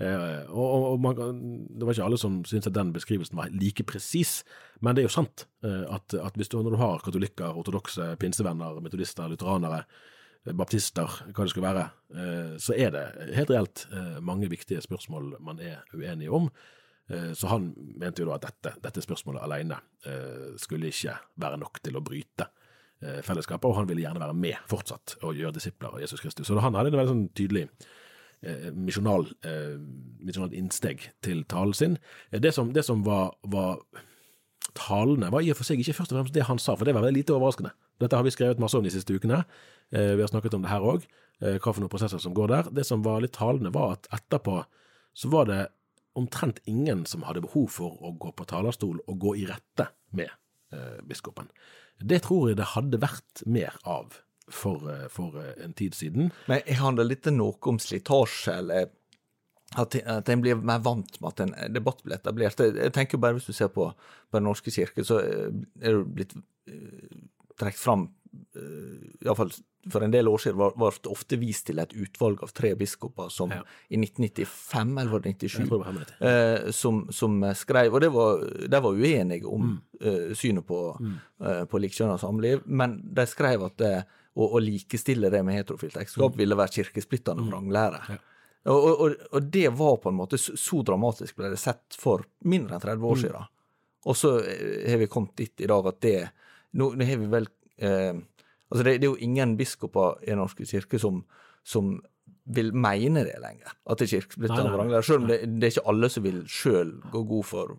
Eh, 0.00 0.48
og, 0.48 0.92
og 0.92 1.02
man, 1.04 1.18
Det 1.68 1.86
var 1.86 1.94
ikke 1.94 2.06
alle 2.06 2.20
som 2.20 2.40
syntes 2.48 2.70
at 2.70 2.76
den 2.78 2.94
beskrivelsen 2.94 3.38
var 3.38 3.52
like 3.52 3.84
presis, 3.88 4.40
men 4.80 4.96
det 4.96 5.04
er 5.04 5.10
jo 5.10 5.16
sant 5.18 5.46
eh, 5.64 5.84
at, 5.92 6.16
at 6.16 6.38
hvis 6.38 6.50
du, 6.52 6.58
når 6.62 6.76
du 6.76 6.80
har 6.80 7.04
katolikker, 7.04 7.58
ortodokse, 7.58 8.14
pinsevenner, 8.20 8.80
metodister, 8.82 9.28
lutheranere, 9.30 9.84
baptister, 10.50 11.06
hva 11.30 11.44
det 11.44 11.52
skulle 11.52 11.68
være, 11.68 11.84
eh, 12.16 12.54
så 12.58 12.74
er 12.74 12.90
det 12.94 13.04
helt 13.36 13.52
reelt 13.52 13.84
eh, 13.92 14.18
mange 14.24 14.50
viktige 14.50 14.82
spørsmål 14.82 15.36
man 15.44 15.60
er 15.62 15.84
uenige 15.94 16.32
om. 16.34 16.48
Eh, 17.12 17.30
så 17.38 17.50
han 17.52 17.70
mente 17.76 18.24
jo 18.24 18.30
da 18.30 18.38
at 18.38 18.48
dette, 18.48 18.74
dette 18.84 19.04
spørsmålet 19.04 19.44
alene 19.44 19.80
skulle 20.58 20.88
ikke 20.90 21.12
være 21.38 21.60
nok 21.60 21.78
til 21.78 21.94
å 21.94 22.00
bryte 22.02 22.48
fellesskapet, 23.22 23.68
og 23.68 23.76
han 23.76 23.86
ville 23.86 24.02
gjerne 24.02 24.18
være 24.18 24.34
med 24.34 24.64
fortsatt 24.70 25.16
og 25.22 25.38
gjøre 25.38 25.54
disipler 25.54 25.92
av 25.94 26.00
Jesus 26.02 26.18
Kristus. 26.22 26.48
Så 26.48 26.58
han 26.58 26.74
hadde 26.74 26.90
en 26.90 26.96
veldig 26.96 27.12
sånn 27.12 27.28
tydelig 27.38 27.68
misjonal, 28.74 29.28
misjonalt 30.22 30.56
innsteg 30.58 31.04
til 31.22 31.44
talen 31.50 31.78
sin. 31.78 31.94
Det 32.34 32.50
som, 32.54 32.72
det 32.74 32.82
som 32.86 33.04
var, 33.06 33.36
var 33.54 33.78
talene 34.78 35.30
var 35.32 35.44
i 35.44 35.50
og 35.52 35.58
for 35.58 35.68
seg 35.68 35.82
ikke 35.82 35.96
først 35.98 36.14
og 36.14 36.18
fremst 36.18 36.36
det 36.36 36.46
han 36.48 36.60
sa, 36.62 36.76
for 36.76 36.88
det 36.88 36.94
var 36.96 37.04
veldig 37.04 37.20
lite 37.20 37.34
overraskende. 37.36 37.72
Dette 38.02 38.18
har 38.18 38.26
vi 38.26 38.32
skrevet 38.34 38.62
masse 38.62 38.78
om 38.78 38.86
de 38.86 38.92
siste 38.92 39.14
ukene. 39.14 39.42
Eh, 39.92 40.14
vi 40.16 40.24
har 40.24 40.30
snakket 40.30 40.56
om 40.56 40.64
det 40.64 40.72
her 40.72 40.84
òg, 40.86 41.04
eh, 41.40 41.58
hva 41.58 41.72
for 41.72 41.82
noen 41.82 41.92
prosesser 41.92 42.22
som 42.22 42.34
går 42.34 42.48
der. 42.48 42.70
Det 42.72 42.86
som 42.86 43.02
var 43.04 43.20
litt 43.20 43.34
talende, 43.36 43.72
var 43.74 43.98
at 43.98 44.08
etterpå 44.10 44.64
så 45.14 45.30
var 45.32 45.46
det 45.46 45.62
omtrent 46.18 46.60
ingen 46.64 47.06
som 47.06 47.24
hadde 47.26 47.44
behov 47.44 47.68
for 47.72 47.96
å 48.04 48.12
gå 48.20 48.32
på 48.36 48.46
talerstol 48.48 49.00
og 49.06 49.18
gå 49.22 49.36
i 49.42 49.46
rette 49.48 49.88
med 50.16 50.30
eh, 50.74 51.00
biskopen. 51.08 51.48
Det 52.02 52.22
tror 52.26 52.50
jeg 52.50 52.58
det 52.60 52.72
hadde 52.74 53.00
vært 53.02 53.44
mer 53.46 53.76
av 53.88 54.18
for, 54.52 54.84
eh, 54.92 55.06
for 55.12 55.38
eh, 55.40 55.54
en 55.64 55.76
tid 55.78 55.96
siden. 55.96 56.32
Men 56.50 56.66
handler 56.80 57.08
litt 57.08 57.30
noe 57.32 57.56
om 57.72 57.80
slitasje, 57.80 58.58
eller 58.58 58.90
at, 59.80 59.96
at 59.96 60.28
en 60.28 60.42
blir 60.44 60.60
mer 60.60 60.82
vant 60.84 61.20
med 61.20 61.30
at 61.30 61.44
en 61.46 61.54
debatt 61.72 62.02
blir 62.04 62.18
etablert. 62.18 62.60
Jeg 62.60 62.92
tenker 62.92 63.20
bare 63.20 63.38
Hvis 63.38 63.48
du 63.48 63.56
ser 63.56 63.72
på, 63.72 63.88
på 63.92 64.36
Den 64.36 64.44
norske 64.44 64.70
kirke, 64.74 65.04
så 65.04 65.22
er 65.22 65.94
det 65.96 66.02
blitt 66.12 66.34
trukket 67.56 67.80
fram 67.80 68.10
Iallfall 69.22 69.50
for 69.90 70.04
en 70.04 70.10
del 70.10 70.28
år 70.28 70.38
siden 70.38 70.58
var, 70.58 70.94
det 71.02 71.10
ofte 71.10 71.36
vist 71.40 71.66
til 71.66 71.80
et 71.82 71.92
utvalg 71.98 72.42
av 72.44 72.52
tre 72.54 72.72
biskoper 72.78 73.30
som 73.32 73.50
ja. 73.50 73.60
i 73.90 73.98
1995 73.98 74.92
eller 75.00 75.10
var 75.10 75.24
det 75.24 75.32
97 75.34 75.72
uh, 75.72 76.70
som, 76.70 77.02
som, 77.10 77.38
skrev 77.58 77.94
Og 77.94 78.00
det 78.00 78.10
var, 78.14 78.44
de 78.68 78.82
var 78.86 78.92
uenige 78.92 79.48
om 79.48 79.72
mm. 79.72 79.78
eh, 80.00 80.34
synet 80.38 80.66
på, 80.66 80.80
mm. 81.00 81.14
eh, 81.44 81.62
på 81.66 81.80
likekjønna 81.82 82.18
samliv, 82.18 82.62
men 82.66 83.00
de 83.02 83.26
skrev 83.26 83.64
at 83.66 83.78
det, 83.82 83.94
å, 84.34 84.46
å 84.46 84.62
likestille 84.62 85.32
det 85.32 85.42
med 85.42 85.58
heterofilt 85.58 85.98
ekteskap 85.98 86.36
mm. 86.36 86.38
ville 86.38 86.58
være 86.58 86.76
kirkesplittende 86.78 87.48
vranglære. 87.48 88.04
Mm. 88.06 88.12
Ja. 88.14 88.28
Og, 88.70 88.86
og, 88.92 89.16
og, 89.32 89.48
det 89.50 89.72
var 89.74 89.96
på 89.98 90.12
en 90.12 90.20
måte 90.20 90.38
så 90.38 90.82
dramatisk 90.86 91.40
ble 91.40 91.50
det 91.50 91.58
sett 91.58 91.96
for 91.98 92.22
mindre 92.46 92.78
enn 92.78 92.84
30 92.84 93.08
år 93.08 93.18
mm. 93.18 93.22
siden. 93.24 93.50
Og 94.06 94.18
så 94.18 94.36
eh, 94.46 94.86
har 94.90 95.02
vi 95.02 95.10
kommet 95.10 95.34
dit 95.42 95.66
i 95.66 95.70
dag 95.70 95.90
at 95.90 96.00
det 96.04 96.20
Nå, 96.72 96.86
nå 96.96 97.04
har 97.04 97.18
vi 97.20 97.26
vel 97.28 97.44
eh, 97.82 98.20
Altså, 98.72 98.86
det, 98.86 99.02
det, 99.02 99.04
er 99.04 99.10
jo 99.12 99.20
ingen 99.20 99.56
biskoper 99.58 100.22
i 100.22 100.30
Den 100.30 100.40
norske 100.40 100.64
kirke 100.64 100.96
som, 101.00 101.18
som 101.60 101.98
vil 102.56 102.72
mene 102.74 103.22
det 103.22 103.36
lenger, 103.38 103.74
at 103.86 104.00
det 104.00 104.06
er 104.08 104.10
kirkesplittende 104.16 104.72
vranglære. 104.72 105.04
Selv 105.06 105.20
om 105.20 105.28
det, 105.28 105.36
det, 105.46 105.68
er 105.68 105.74
ikke 105.74 105.84
alle 105.92 106.08
som 106.10 106.24
vil 106.24 106.40
sjøl 106.50 106.94
gå 107.12 107.22
god 107.28 107.46
for, 107.46 107.74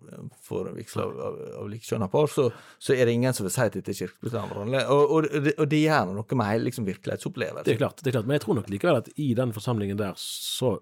for 0.46 0.70
vigsel 0.76 1.02
av, 1.04 1.18
av, 1.26 1.40
av 1.60 1.68
likekjønna 1.72 2.08
par, 2.12 2.30
så, 2.32 2.46
så, 2.78 2.94
er 2.94 3.04
det 3.04 3.16
ingen 3.18 3.36
som 3.36 3.44
vil 3.44 3.52
si 3.52 3.66
at 3.66 3.76
dette 3.76 3.92
er 3.92 3.98
kirkesplittende 3.98 4.54
vranglære. 4.54 4.86
Og, 4.94 5.02
og, 5.04 5.28
og, 5.28 5.44
det, 5.48 5.56
og 5.58 5.68
det 5.74 5.82
gjør 5.82 6.14
noe 6.14 6.40
med 6.40 6.50
hele 6.52 6.68
liksom, 6.70 6.88
virkelighetsopplevelsen. 6.88 7.66
Det 7.68 7.74
er 7.74 7.82
klart, 7.82 8.00
det 8.00 8.12
er 8.12 8.16
klart, 8.16 8.30
men 8.30 8.38
jeg 8.38 8.46
tror 8.46 8.60
nok 8.60 8.72
likevel 8.72 9.02
at 9.02 9.12
i 9.26 9.28
den 9.42 9.54
forsamlingen 9.58 10.00
der, 10.00 10.16
så 10.22 10.76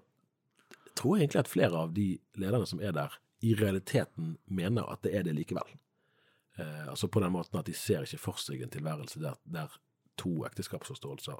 tror 0.93 1.17
jeg 1.17 1.25
egentlig 1.25 1.43
at 1.43 1.51
flere 1.51 1.83
av 1.83 1.97
de 1.97 2.09
lederne 2.39 2.69
som 2.69 2.85
er 2.85 2.95
der, 2.95 3.19
i 3.43 3.57
realiteten 3.59 4.37
mener 4.47 4.87
at 4.93 5.03
det 5.03 5.17
er 5.17 5.25
det 5.27 5.35
likevel. 5.35 5.67
Eh, 6.59 6.87
altså 6.89 7.07
på 7.07 7.21
den 7.23 7.33
måten 7.33 7.59
at 7.59 7.65
de 7.69 7.73
ser 7.73 8.05
ikke 8.05 8.21
for 8.21 8.41
seg 8.41 8.61
en 8.61 8.73
tilværelse 8.73 9.21
der, 9.21 9.39
der 9.49 9.73
to 10.21 10.43
ekteskapsforståelser 10.45 11.39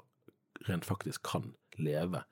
rent 0.68 0.86
faktisk 0.86 1.22
kan 1.26 1.52
leve 1.78 2.24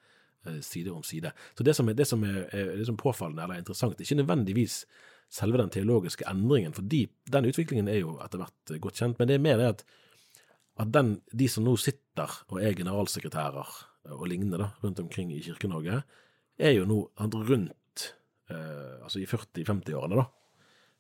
eh, 0.47 0.61
side 0.61 0.91
om 0.91 1.03
side. 1.03 1.33
Så 1.59 1.63
Det 1.63 1.77
som 1.77 1.89
er, 1.89 1.99
det 1.99 2.07
som 2.07 2.25
er, 2.25 2.49
er 2.51 2.77
liksom 2.77 2.97
påfallende 2.97 3.43
eller 3.43 3.63
interessant, 3.63 4.01
er 4.01 4.07
ikke 4.07 4.23
nødvendigvis 4.23 4.85
selve 5.33 5.59
den 5.59 5.71
teologiske 5.71 6.27
endringen, 6.29 6.75
for 6.77 6.83
de, 6.83 7.07
den 7.33 7.47
utviklingen 7.49 7.89
er 7.89 8.03
jo 8.03 8.19
etter 8.21 8.43
hvert 8.43 8.75
godt 8.85 8.99
kjent, 9.01 9.19
men 9.19 9.29
det 9.29 9.39
er 9.39 9.47
mer 9.47 9.57
det 9.57 9.69
at, 9.71 9.85
at 10.83 10.93
den, 10.93 11.15
de 11.33 11.49
som 11.49 11.65
nå 11.65 11.77
sitter 11.81 12.35
og 12.51 12.61
er 12.61 12.77
generalsekretærer 12.77 13.73
og 14.13 14.27
lignende 14.29 14.59
da, 14.61 14.73
rundt 14.83 15.01
omkring 15.01 15.33
i 15.33 15.41
Kirke-Norge, 15.41 16.03
er 16.59 16.75
jo 16.77 16.85
nå 16.85 16.99
rundt 17.17 18.09
eh, 18.51 18.99
altså 19.01 19.23
i 19.23 19.27
40-50-årene, 19.31 20.19
da. 20.21 20.27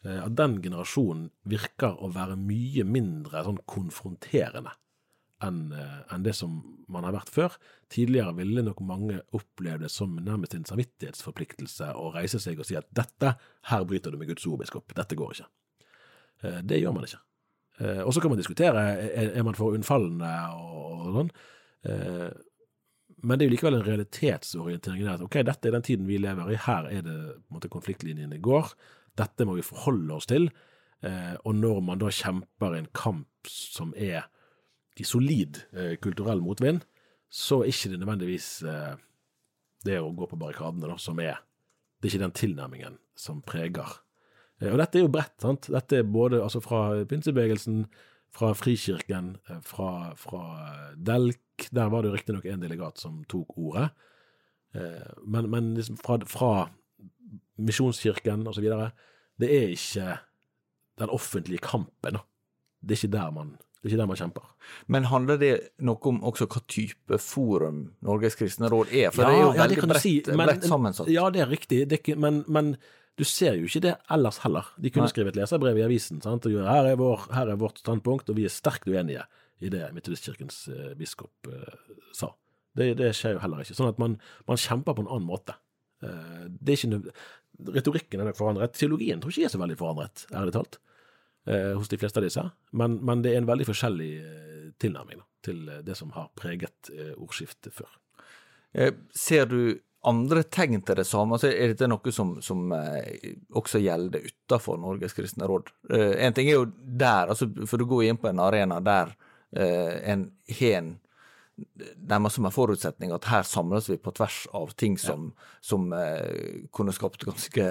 Eh, 0.03 0.19
at 0.25 0.35
den 0.39 0.59
generasjonen 0.63 1.29
virker 1.49 1.99
å 2.03 2.11
være 2.13 2.39
mye 2.39 2.85
mindre 2.89 3.45
sånn 3.47 3.61
konfronterende 3.71 4.75
enn 5.43 5.73
eh, 5.75 5.99
en 6.15 6.27
det 6.27 6.35
som 6.39 6.59
man 6.93 7.07
har 7.07 7.15
vært 7.15 7.33
før. 7.35 7.57
Tidligere 7.93 8.35
ville 8.39 8.65
nok 8.67 8.83
mange 8.87 9.21
opplevd 9.37 9.87
det 9.87 9.91
som 9.95 10.17
nærmest 10.19 10.57
en 10.59 10.67
samvittighetsforpliktelse 10.69 11.93
å 11.99 12.11
reise 12.15 12.43
seg 12.43 12.61
og 12.61 12.69
si 12.69 12.79
at 12.79 12.89
dette, 12.95 13.37
her 13.71 13.85
bryter 13.89 14.15
du 14.15 14.19
med 14.21 14.31
Guds 14.31 14.47
ord, 14.51 14.61
biskop, 14.63 14.95
dette 14.97 15.19
går 15.19 15.37
ikke. 15.37 15.51
Eh, 16.43 16.63
det 16.67 16.83
gjør 16.83 16.99
man 16.99 17.09
ikke. 17.11 17.23
Og 17.83 18.13
så 18.15 18.21
kan 18.21 18.31
man 18.31 18.39
diskutere 18.39 18.83
er 19.11 19.43
man 19.43 19.57
for 19.59 19.75
unnfallende 19.75 20.29
og 20.55 21.07
sånn, 21.17 21.31
men 23.25 23.33
det 23.33 23.43
er 23.43 23.49
jo 23.49 23.55
likevel 23.55 23.79
en 23.79 23.87
realitetsorientering 23.87 25.01
der 25.03 25.17
at 25.17 25.25
ok, 25.25 25.39
dette 25.49 25.71
er 25.71 25.75
den 25.75 25.87
tiden 25.89 26.07
vi 26.07 26.21
lever 26.21 26.53
i, 26.53 26.59
her 26.63 26.87
er 26.93 27.01
det 27.03 27.17
på 27.17 27.41
en 27.41 27.57
måte 27.57 27.71
konfliktlinjene 27.73 28.39
går, 28.45 28.71
dette 29.19 29.47
må 29.49 29.59
vi 29.59 29.65
forholde 29.67 30.15
oss 30.17 30.29
til, 30.31 30.47
og 31.03 31.57
når 31.59 31.81
man 31.83 31.99
da 31.99 32.13
kjemper 32.15 32.77
en 32.79 32.87
kamp 32.95 33.49
som 33.51 33.91
er 33.99 34.23
i 35.01 35.07
solid 35.07 35.63
eh, 35.73 35.97
kulturell 36.03 36.43
motvind, 36.45 36.83
så 37.33 37.63
er 37.63 37.73
ikke 37.73 37.93
det 37.93 38.01
nødvendigvis 38.03 38.49
eh, 38.69 38.95
det 39.87 39.99
å 40.01 40.13
gå 40.15 40.29
på 40.29 40.39
barrikadene 40.41 40.91
da, 40.91 40.99
som 41.01 41.21
er 41.23 41.41
Det 42.03 42.09
er 42.09 42.15
ikke 42.17 42.25
den 42.25 42.35
tilnærmingen 42.35 42.95
som 43.15 43.43
preger. 43.47 43.93
Eh, 44.59 44.73
og 44.73 44.81
dette 44.81 44.99
er 44.99 45.05
jo 45.05 45.13
bredt, 45.15 45.37
sant. 45.39 45.69
Dette 45.71 46.01
er 46.01 46.09
både 46.09 46.41
altså 46.43 46.59
fra 46.61 47.05
pinsebevegelsen, 47.07 47.85
fra 48.35 48.51
Frikirken, 48.59 49.37
eh, 49.49 49.61
fra, 49.63 50.11
fra 50.19 50.43
Delk. 50.97 51.69
Der 51.71 51.93
var 51.93 52.03
det 52.03 52.11
jo 52.11 52.17
riktignok 52.17 52.49
en 52.51 52.65
delegat 52.65 52.99
som 52.99 53.23
tok 53.31 53.55
ordet. 53.55 53.93
Eh, 54.75 55.13
men, 55.23 55.47
men 55.53 55.75
liksom 55.79 56.01
fra, 56.03 56.19
fra 56.27 56.53
Misjonskirken 57.59 58.47
osv. 58.49 58.69
Det 59.41 59.49
er 59.51 59.75
ikke 59.75 60.19
den 61.03 61.11
offentlige 61.13 61.59
kampen. 61.65 62.21
Det 62.83 62.97
er 62.97 63.01
ikke 63.03 63.13
der 63.13 63.31
man, 63.35 63.53
det 63.81 63.87
er 63.87 63.93
ikke 63.93 64.01
der 64.03 64.11
man 64.11 64.17
kjemper. 64.21 64.49
Men 64.87 65.05
handler 65.11 65.39
det 65.41 65.53
noe 65.85 65.99
om 66.11 66.23
også 66.29 66.47
hva 66.51 66.63
type 66.71 67.19
forum 67.23 67.85
Norges 68.03 68.37
kristne 68.39 68.71
råd 68.73 68.91
er? 68.93 69.13
For 69.15 69.23
Ja, 69.25 69.29
det 69.29 69.37
er 69.37 69.43
jo 69.43 69.53
ja, 69.53 69.61
veldig 69.63 69.79
kan 69.81 69.89
bredt, 69.95 70.03
si, 70.03 70.15
men- 70.29 70.47
bredt 70.49 70.67
sammensatt. 70.69 71.09
Ja, 71.13 71.29
det 71.31 71.41
er 71.45 71.51
riktig, 71.53 71.85
det 71.89 72.01
er 72.09 72.17
men, 72.17 72.45
men 72.49 72.77
du 73.19 73.25
ser 73.29 73.55
jo 73.61 73.69
ikke 73.69 73.83
det 73.85 73.97
ellers 74.11 74.39
heller. 74.43 74.65
De 74.81 74.91
kunne 74.91 75.05
Nei. 75.05 75.13
skrive 75.13 75.29
et 75.29 75.37
leserbrev 75.37 75.77
i 75.79 75.85
avisen. 75.85 76.23
Sant? 76.25 76.47
Og 76.49 76.53
her, 76.65 76.87
er 76.93 76.97
vår, 76.97 77.27
her 77.35 77.51
er 77.53 77.57
vårt 77.61 77.79
standpunkt, 77.83 78.31
og 78.33 78.37
vi 78.39 78.47
er 78.49 78.55
sterkt 78.55 78.89
uenige 78.89 79.27
i 79.61 79.69
det 79.71 79.91
Metodistkirkens 79.95 80.63
eh, 80.73 80.95
biskop 80.99 81.47
eh, 81.53 81.77
sa. 82.17 82.33
Det, 82.75 82.97
det 82.97 83.13
skjer 83.15 83.37
jo 83.37 83.43
heller 83.45 83.61
ikke. 83.63 83.77
Sånn 83.77 83.91
at 83.93 83.99
man, 84.01 84.17
man 84.49 84.57
kjemper 84.57 84.97
på 84.97 85.05
en 85.05 85.11
annen 85.13 85.29
måte. 85.29 85.55
Eh, 86.03 86.49
det 86.49 86.73
er 86.73 86.81
ikke 86.81 86.91
nød... 86.95 87.11
Retorikken 87.75 88.23
er 88.23 88.31
nok 88.31 88.39
forandret. 88.39 88.75
Teologien 88.79 89.21
tror 89.21 89.33
ikke 89.33 89.45
jeg 89.45 89.51
er 89.51 89.55
så 89.55 89.61
veldig 89.63 89.79
forandret, 89.81 90.25
ærlig 90.35 90.55
talt, 90.57 90.79
eh, 91.47 91.73
hos 91.79 91.91
de 91.93 91.99
fleste 92.01 92.21
av 92.21 92.27
disse. 92.27 92.45
Men, 92.73 92.99
men 93.05 93.25
det 93.25 93.33
er 93.33 93.43
en 93.43 93.49
veldig 93.51 93.69
forskjellig 93.69 94.11
eh, 94.19 94.67
tilnærming 94.83 95.23
da, 95.23 95.27
til 95.47 95.63
eh, 95.69 95.81
det 95.87 95.97
som 95.99 96.13
har 96.17 96.31
preget 96.39 96.93
ordskiftet 97.17 97.75
før. 97.77 97.91
Ser 99.13 99.51
du 99.51 99.75
andre 100.09 100.43
tegn 100.49 100.81
til 100.81 100.97
det 100.97 101.05
samme? 101.07 101.37
Altså, 101.37 101.51
er 101.53 101.75
dette 101.75 101.87
noe 101.91 102.15
som, 102.15 102.39
som 102.43 102.73
også 102.73 103.83
gjelder 103.83 104.25
utenfor 104.25 104.81
Norges 104.81 105.13
kristne 105.15 105.45
råd? 105.47 105.69
En 105.93 106.33
ting 106.33 106.49
er 106.49 106.57
jo 106.57 106.71
der, 106.73 107.29
altså, 107.35 107.51
for 107.69 107.77
du 107.77 107.85
går 107.91 108.07
inn 108.09 108.21
på 108.23 108.31
en 108.31 108.41
arena 108.41 108.81
der 108.81 109.13
en 109.53 110.25
har 110.49 110.79
en 110.79 110.89
nærmest 112.09 112.39
som 112.39 112.47
en 112.49 112.55
forutsetning 112.55 113.13
at 113.15 113.29
her 113.31 113.47
samles 113.47 113.89
vi 113.91 113.99
på 114.01 114.13
tvers 114.17 114.45
av 114.57 114.73
ting 114.79 114.99
som, 115.01 115.31
som 115.65 115.93
uh, 115.95 116.67
kunne 116.75 116.95
skapt 116.95 117.25
ganske 117.27 117.69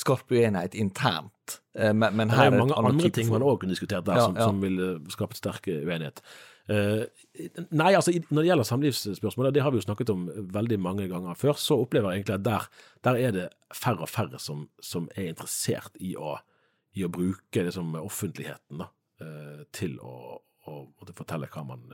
skarp 0.00 0.32
uenighet 0.32 0.76
internt. 0.78 1.60
Uh, 1.78 1.92
men, 1.92 2.16
men 2.16 2.32
Det 2.32 2.46
er 2.46 2.56
mange 2.56 2.78
andre 2.78 3.12
ting 3.14 3.30
man 3.32 3.44
òg 3.44 3.62
kunne 3.62 3.76
diskutert 3.76 4.06
der, 4.06 4.20
Ja, 4.20 4.26
som, 4.28 4.38
ja. 4.38 4.48
som 4.48 4.64
ville 4.64 4.90
skapt 5.14 5.38
sterk 5.40 5.68
uenighet. 5.70 6.22
Uh, 6.64 7.04
nei, 7.76 7.90
altså 7.92 8.14
når 8.30 8.40
det 8.40 8.48
gjelder 8.48 8.68
samlivsspørsmål, 8.70 9.50
det 9.52 9.64
har 9.64 9.74
vi 9.74 9.82
jo 9.82 9.86
snakket 9.88 10.14
om 10.14 10.24
veldig 10.54 10.80
mange 10.80 11.10
ganger 11.10 11.36
før, 11.38 11.60
så 11.60 11.78
opplever 11.82 12.12
jeg 12.12 12.22
egentlig 12.22 12.38
at 12.38 12.48
der, 12.48 12.68
der 13.04 13.20
er 13.20 13.36
det 13.36 13.46
færre 13.74 14.06
og 14.06 14.12
færre 14.12 14.40
som, 14.40 14.66
som 14.80 15.10
er 15.14 15.34
interessert 15.34 16.00
i 16.00 16.14
å, 16.16 16.38
i 16.96 17.04
å 17.04 17.12
bruke 17.12 17.66
liksom, 17.68 17.96
offentligheten 18.00 18.80
da, 18.80 18.88
til 19.76 19.98
å, 20.00 20.38
å, 20.70 20.80
å, 20.88 21.08
fortelle 21.12 21.50
hva 21.52 21.66
man 21.68 21.84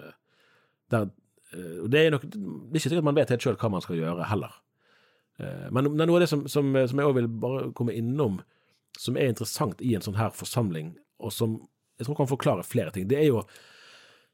der, 0.91 1.11
det 1.53 2.01
er 2.07 2.13
nok 2.15 2.27
det 2.29 2.39
er 2.39 2.79
ikke 2.79 2.89
sikkert 2.89 3.07
man 3.09 3.17
vet 3.19 3.33
helt 3.35 3.43
sjøl 3.43 3.59
hva 3.59 3.71
man 3.73 3.83
skal 3.85 3.99
gjøre, 3.99 4.29
heller. 4.31 4.55
Eh, 5.41 5.67
Men 5.73 5.89
det 5.91 6.05
er 6.05 6.11
noe 6.11 6.21
av 6.21 6.25
det 6.25 6.31
som, 6.31 6.47
som, 6.49 6.71
som 6.87 7.01
jeg 7.03 7.09
òg 7.11 7.17
vil 7.17 7.29
bare 7.43 7.73
komme 7.77 7.97
innom, 7.97 8.41
som 8.99 9.17
er 9.17 9.31
interessant 9.33 9.81
i 9.83 9.95
en 9.97 10.05
sånn 10.05 10.19
her 10.19 10.31
forsamling, 10.35 10.95
og 11.19 11.33
som 11.35 11.59
jeg 12.01 12.07
tror 12.09 12.17
kan 12.23 12.31
forklare 12.31 12.65
flere 12.65 12.93
ting. 12.95 13.09
Det 13.11 13.19
er 13.19 13.29
jo 13.29 13.43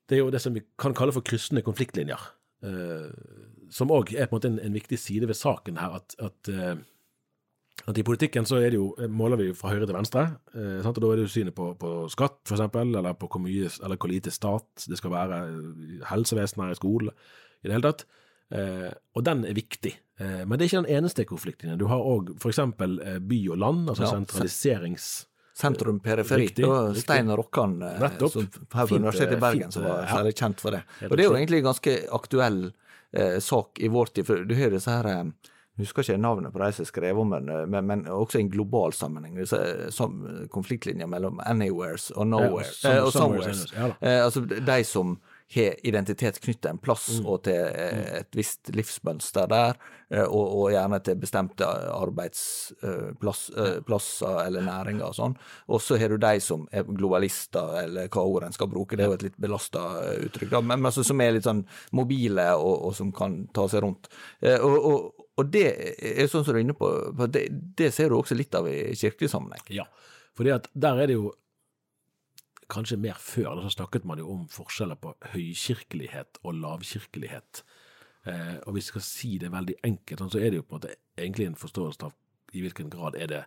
det, 0.06 0.16
er 0.16 0.20
jo 0.22 0.30
det 0.30 0.40
som 0.42 0.54
vi 0.54 0.62
kan 0.78 0.94
kalle 0.94 1.14
for 1.14 1.24
kryssende 1.26 1.64
konfliktlinjer, 1.66 2.20
eh, 2.62 3.08
som 3.74 3.90
òg 3.90 4.12
er 4.14 4.28
på 4.28 4.36
en 4.36 4.38
måte 4.38 4.50
en, 4.52 4.60
en 4.62 4.76
viktig 4.76 4.98
side 5.02 5.26
ved 5.26 5.38
saken 5.38 5.80
her. 5.82 5.96
At, 5.98 6.14
at, 6.22 6.50
eh, 6.52 6.76
at 7.86 7.98
i 8.00 8.04
politikken 8.06 8.46
så 8.48 8.58
det 8.62 8.78
jo, 8.78 8.88
måler 9.12 9.38
vi 9.40 9.50
fra 9.54 9.70
høyre 9.74 9.86
til 9.86 9.94
venstre, 9.94 10.24
eh, 10.56 10.78
sant? 10.82 10.96
og 10.96 11.04
da 11.04 11.10
er 11.12 11.20
det 11.20 11.26
jo 11.26 11.34
synet 11.34 11.54
på, 11.54 11.68
på 11.78 11.92
skatt, 12.12 12.40
eksempel, 12.48 12.94
eller 12.96 13.18
på 13.18 13.28
hvor 13.30 13.42
mye, 13.44 13.68
eller 13.84 14.00
hvor 14.00 14.10
lite 14.10 14.32
stat 14.34 14.88
det 14.88 14.98
skal 14.98 15.12
være 15.12 15.42
helsevesenet, 16.08 16.80
skole, 16.80 17.14
i 17.62 17.68
det 17.68 17.76
hele 17.76 17.90
tatt. 17.90 18.06
Eh, 18.54 18.90
og 19.16 19.24
den 19.26 19.44
er 19.46 19.56
viktig. 19.58 19.92
Eh, 20.22 20.42
men 20.46 20.56
det 20.56 20.66
er 20.66 20.70
ikke 20.70 20.82
den 20.84 20.98
eneste 20.98 21.26
konflikten. 21.28 21.78
Du 21.78 21.88
har 21.90 22.02
òg 22.02 22.34
f.eks. 22.38 22.60
Eh, 22.62 23.18
by 23.20 23.40
og 23.52 23.58
land, 23.62 23.88
altså 23.90 24.06
Ja, 24.06 24.12
sentraliserings... 24.14 25.08
Sentrum 25.56 26.02
periferi. 26.04 26.50
Riktig, 26.50 26.66
riktig. 26.68 27.02
Stein 27.06 27.30
Rokkan 27.32 27.78
eh, 27.82 28.02
som, 28.28 28.44
her 28.74 28.88
på 28.90 28.98
Universitetet 28.98 29.32
i 29.32 29.36
eh, 29.38 29.40
Bergen 29.40 29.62
fint, 29.62 29.76
som 29.78 29.86
var 29.86 30.02
eh, 30.02 30.10
særlig 30.12 30.32
kjent 30.36 30.60
for 30.60 30.76
det. 30.76 30.82
Og 31.08 31.14
det 31.14 31.24
er 31.24 31.30
jo 31.30 31.36
egentlig 31.38 31.60
en 31.62 31.68
ganske 31.70 31.94
aktuell 32.18 32.58
eh, 33.16 33.38
sak 33.40 33.80
i 33.80 33.88
vår 33.88 34.12
tid, 34.12 34.26
for 34.28 34.44
du 34.44 34.52
hører 34.52 34.76
disse 34.76 34.92
her 34.92 35.08
eh, 35.08 35.52
husker 35.78 36.02
ikke 36.02 36.18
navnet 36.20 36.52
på 36.54 36.58
de 36.62 36.72
som 36.72 36.84
skrev 36.88 37.18
om 37.20 37.30
den, 37.36 37.48
eh, 37.52 37.66
men, 37.66 37.86
men 37.86 38.04
også 38.08 38.38
i 38.38 38.44
en 38.46 38.50
global 38.52 38.92
sammenheng. 38.96 39.38
Eh, 39.38 39.88
som, 39.94 40.20
konfliktlinjer 40.52 41.06
mellom 41.10 41.40
anywheres 41.46 42.10
og 42.16 42.26
nowhere. 42.32 42.70
Ja, 42.82 42.90
eh, 42.96 43.02
og 43.04 43.12
somewheres, 43.12 43.66
ja 43.76 43.92
eh, 44.00 44.20
altså 44.24 44.40
de 44.46 44.84
som 44.84 45.18
har 45.54 45.76
identitet 45.86 46.40
knyttet 46.42 46.66
en 46.72 46.78
plass 46.82 47.20
Mm. 47.20 47.26
og 47.30 47.42
til 47.46 47.54
eh, 47.54 48.18
et 48.18 48.34
visst 48.34 48.66
livsmønster 48.74 49.46
der, 49.46 49.76
eh, 50.10 50.24
og, 50.26 50.46
og 50.58 50.70
gjerne 50.74 50.98
til 51.06 51.14
bestemte 51.22 51.68
arbeidsplasser 52.82 54.40
eller 54.46 54.64
næringer 54.66 55.06
og 55.06 55.14
sånn. 55.14 55.36
Og 55.70 55.80
så 55.82 55.98
har 56.00 56.08
du 56.10 56.16
de 56.18 56.40
som 56.42 56.66
er 56.72 56.82
globalister, 56.88 57.76
eller 57.84 58.08
hva 58.10 58.24
ord 58.26 58.44
en 58.48 58.56
skal 58.56 58.70
bruke, 58.72 58.96
det 58.98 59.04
er 59.06 59.12
jo 59.12 59.18
et 59.20 59.26
litt 59.28 59.38
belasta 59.42 59.84
uttrykk, 60.26 60.50
da, 60.56 60.60
men 60.66 60.84
altså, 60.90 61.04
som 61.06 61.20
er 61.22 61.36
litt 61.36 61.46
sånn 61.46 61.62
mobile 61.96 62.48
og, 62.58 62.74
og 62.88 62.96
som 62.98 63.12
kan 63.14 63.44
ta 63.54 63.68
seg 63.70 63.82
rundt. 63.86 64.10
Eh, 64.42 64.58
Og, 64.66 65.12
og, 65.36 65.48
det 65.52 65.64
er 66.00 66.28
sånn 66.32 66.44
som 66.44 66.54
du 66.54 66.58
er 66.58 66.64
inne 66.64 66.76
på, 66.76 66.88
for 67.16 67.32
det, 67.32 67.46
det 67.78 67.90
ser 67.94 68.10
du 68.10 68.18
også 68.18 68.36
litt 68.38 68.54
av 68.56 68.68
i 68.70 68.94
kirkelig 68.96 69.28
sammenheng. 69.32 69.64
Ja, 69.74 69.84
for 70.36 70.48
der 70.48 71.02
er 71.02 71.10
det 71.10 71.16
jo 71.18 71.32
kanskje 72.72 72.98
mer 72.98 73.18
før, 73.22 73.60
da 73.60 73.70
snakket 73.70 74.06
man 74.08 74.20
jo 74.20 74.30
om 74.32 74.46
forskjeller 74.50 74.98
på 75.00 75.12
høykirkelighet 75.32 76.40
og 76.42 76.56
lavkirkelighet. 76.62 77.62
Eh, 78.26 78.56
og 78.66 78.74
hvis 78.74 78.88
vi 78.88 78.94
skal 78.94 79.04
si 79.06 79.32
det 79.42 79.52
veldig 79.54 79.76
enkelt, 79.86 80.22
sånn, 80.22 80.32
så 80.34 80.40
er 80.42 80.50
det 80.50 80.60
jo 80.60 80.66
på 80.66 80.74
en 80.74 80.80
måte 80.80 80.96
egentlig 81.14 81.50
en 81.50 81.60
forståelse 81.60 82.08
av 82.08 82.16
i 82.56 82.62
hvilken 82.64 82.90
grad 82.90 83.18
er 83.18 83.30
det 83.30 83.42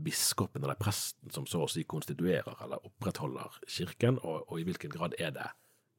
biskopen 0.00 0.64
eller 0.64 0.78
presten 0.80 1.32
som 1.34 1.46
så 1.48 1.64
å 1.64 1.70
si 1.70 1.84
konstituerer 1.88 2.62
eller 2.64 2.82
opprettholder 2.86 3.60
kirken, 3.68 4.20
og, 4.22 4.46
og 4.48 4.60
i 4.60 4.66
hvilken 4.68 4.92
grad 4.92 5.16
er 5.18 5.34
det 5.36 5.48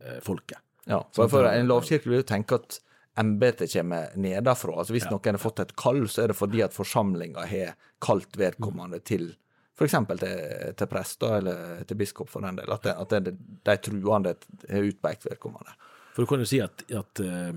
eh, 0.03 0.21
folket. 0.23 0.61
Ja, 0.89 1.03
for, 1.13 1.29
for 1.29 1.45
en 1.45 1.69
lavkirke 1.69 2.09
vil 2.09 2.21
jo 2.21 2.27
tenke 2.27 2.57
at 2.57 2.79
embetet 3.19 3.73
kommer 3.73 4.13
nedenfra. 4.15 4.77
Altså 4.79 4.95
hvis 4.95 5.07
noen 5.11 5.35
har 5.35 5.41
fått 5.41 5.61
et 5.63 5.75
kall, 5.79 6.03
så 6.09 6.23
er 6.23 6.31
det 6.31 6.39
fordi 6.39 6.63
at 6.65 6.75
forsamlinga 6.75 7.45
har 7.49 7.73
kalt 8.03 8.37
vedkommende 8.39 9.01
til 9.03 9.33
f.eks. 9.81 9.95
Til, 10.21 10.75
til 10.77 10.89
prest 10.91 11.23
eller 11.25 11.83
til 11.89 11.97
biskop, 11.97 12.29
for 12.29 12.45
den 12.45 12.59
del. 12.59 12.71
At, 12.71 12.85
det, 12.85 12.93
at 12.93 13.25
det, 13.25 13.35
de 13.65 13.77
truende 13.81 14.35
har 14.69 14.87
utpekt 14.87 15.25
vedkommende. 15.29 15.75
For 16.13 16.23
du 16.23 16.29
kan 16.29 16.43
jo 16.43 16.49
si 16.49 16.59
at, 16.61 16.83
at 16.91 17.23
uh, 17.23 17.55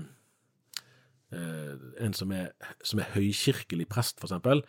uh, 1.35 1.73
en 2.01 2.15
som 2.17 2.31
er, 2.33 2.53
som 2.83 3.03
er 3.03 3.11
høykirkelig 3.13 3.87
prest, 3.91 4.23
eksempel, 4.23 4.63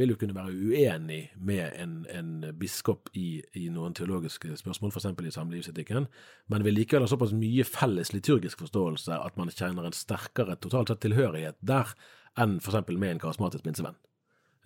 vil 0.00 0.14
jo 0.14 0.18
kunne 0.20 0.36
være 0.36 0.54
uenig 0.56 1.20
med 1.36 1.76
en, 1.78 1.94
en 2.10 2.30
biskop 2.58 3.12
i, 3.14 3.42
i 3.60 3.68
noen 3.72 3.94
teologiske 3.96 4.56
spørsmål, 4.58 4.94
f.eks. 4.94 5.10
i 5.28 5.34
samlivsetikken, 5.36 6.08
men 6.50 6.66
vil 6.66 6.80
likevel 6.80 7.06
ha 7.06 7.10
såpass 7.12 7.36
mye 7.36 7.66
felles 7.68 8.14
liturgisk 8.16 8.64
forståelse 8.64 9.20
at 9.20 9.36
man 9.40 9.52
kjenner 9.52 9.86
en 9.86 9.96
sterkere 9.96 10.58
totalt 10.58 10.92
sett 10.92 11.04
tilhørighet 11.04 11.60
der 11.60 11.92
enn 12.40 12.58
f.eks. 12.60 12.86
med 12.90 13.12
en 13.14 13.22
karismatisk 13.22 13.66
pinsevenn. 13.66 13.98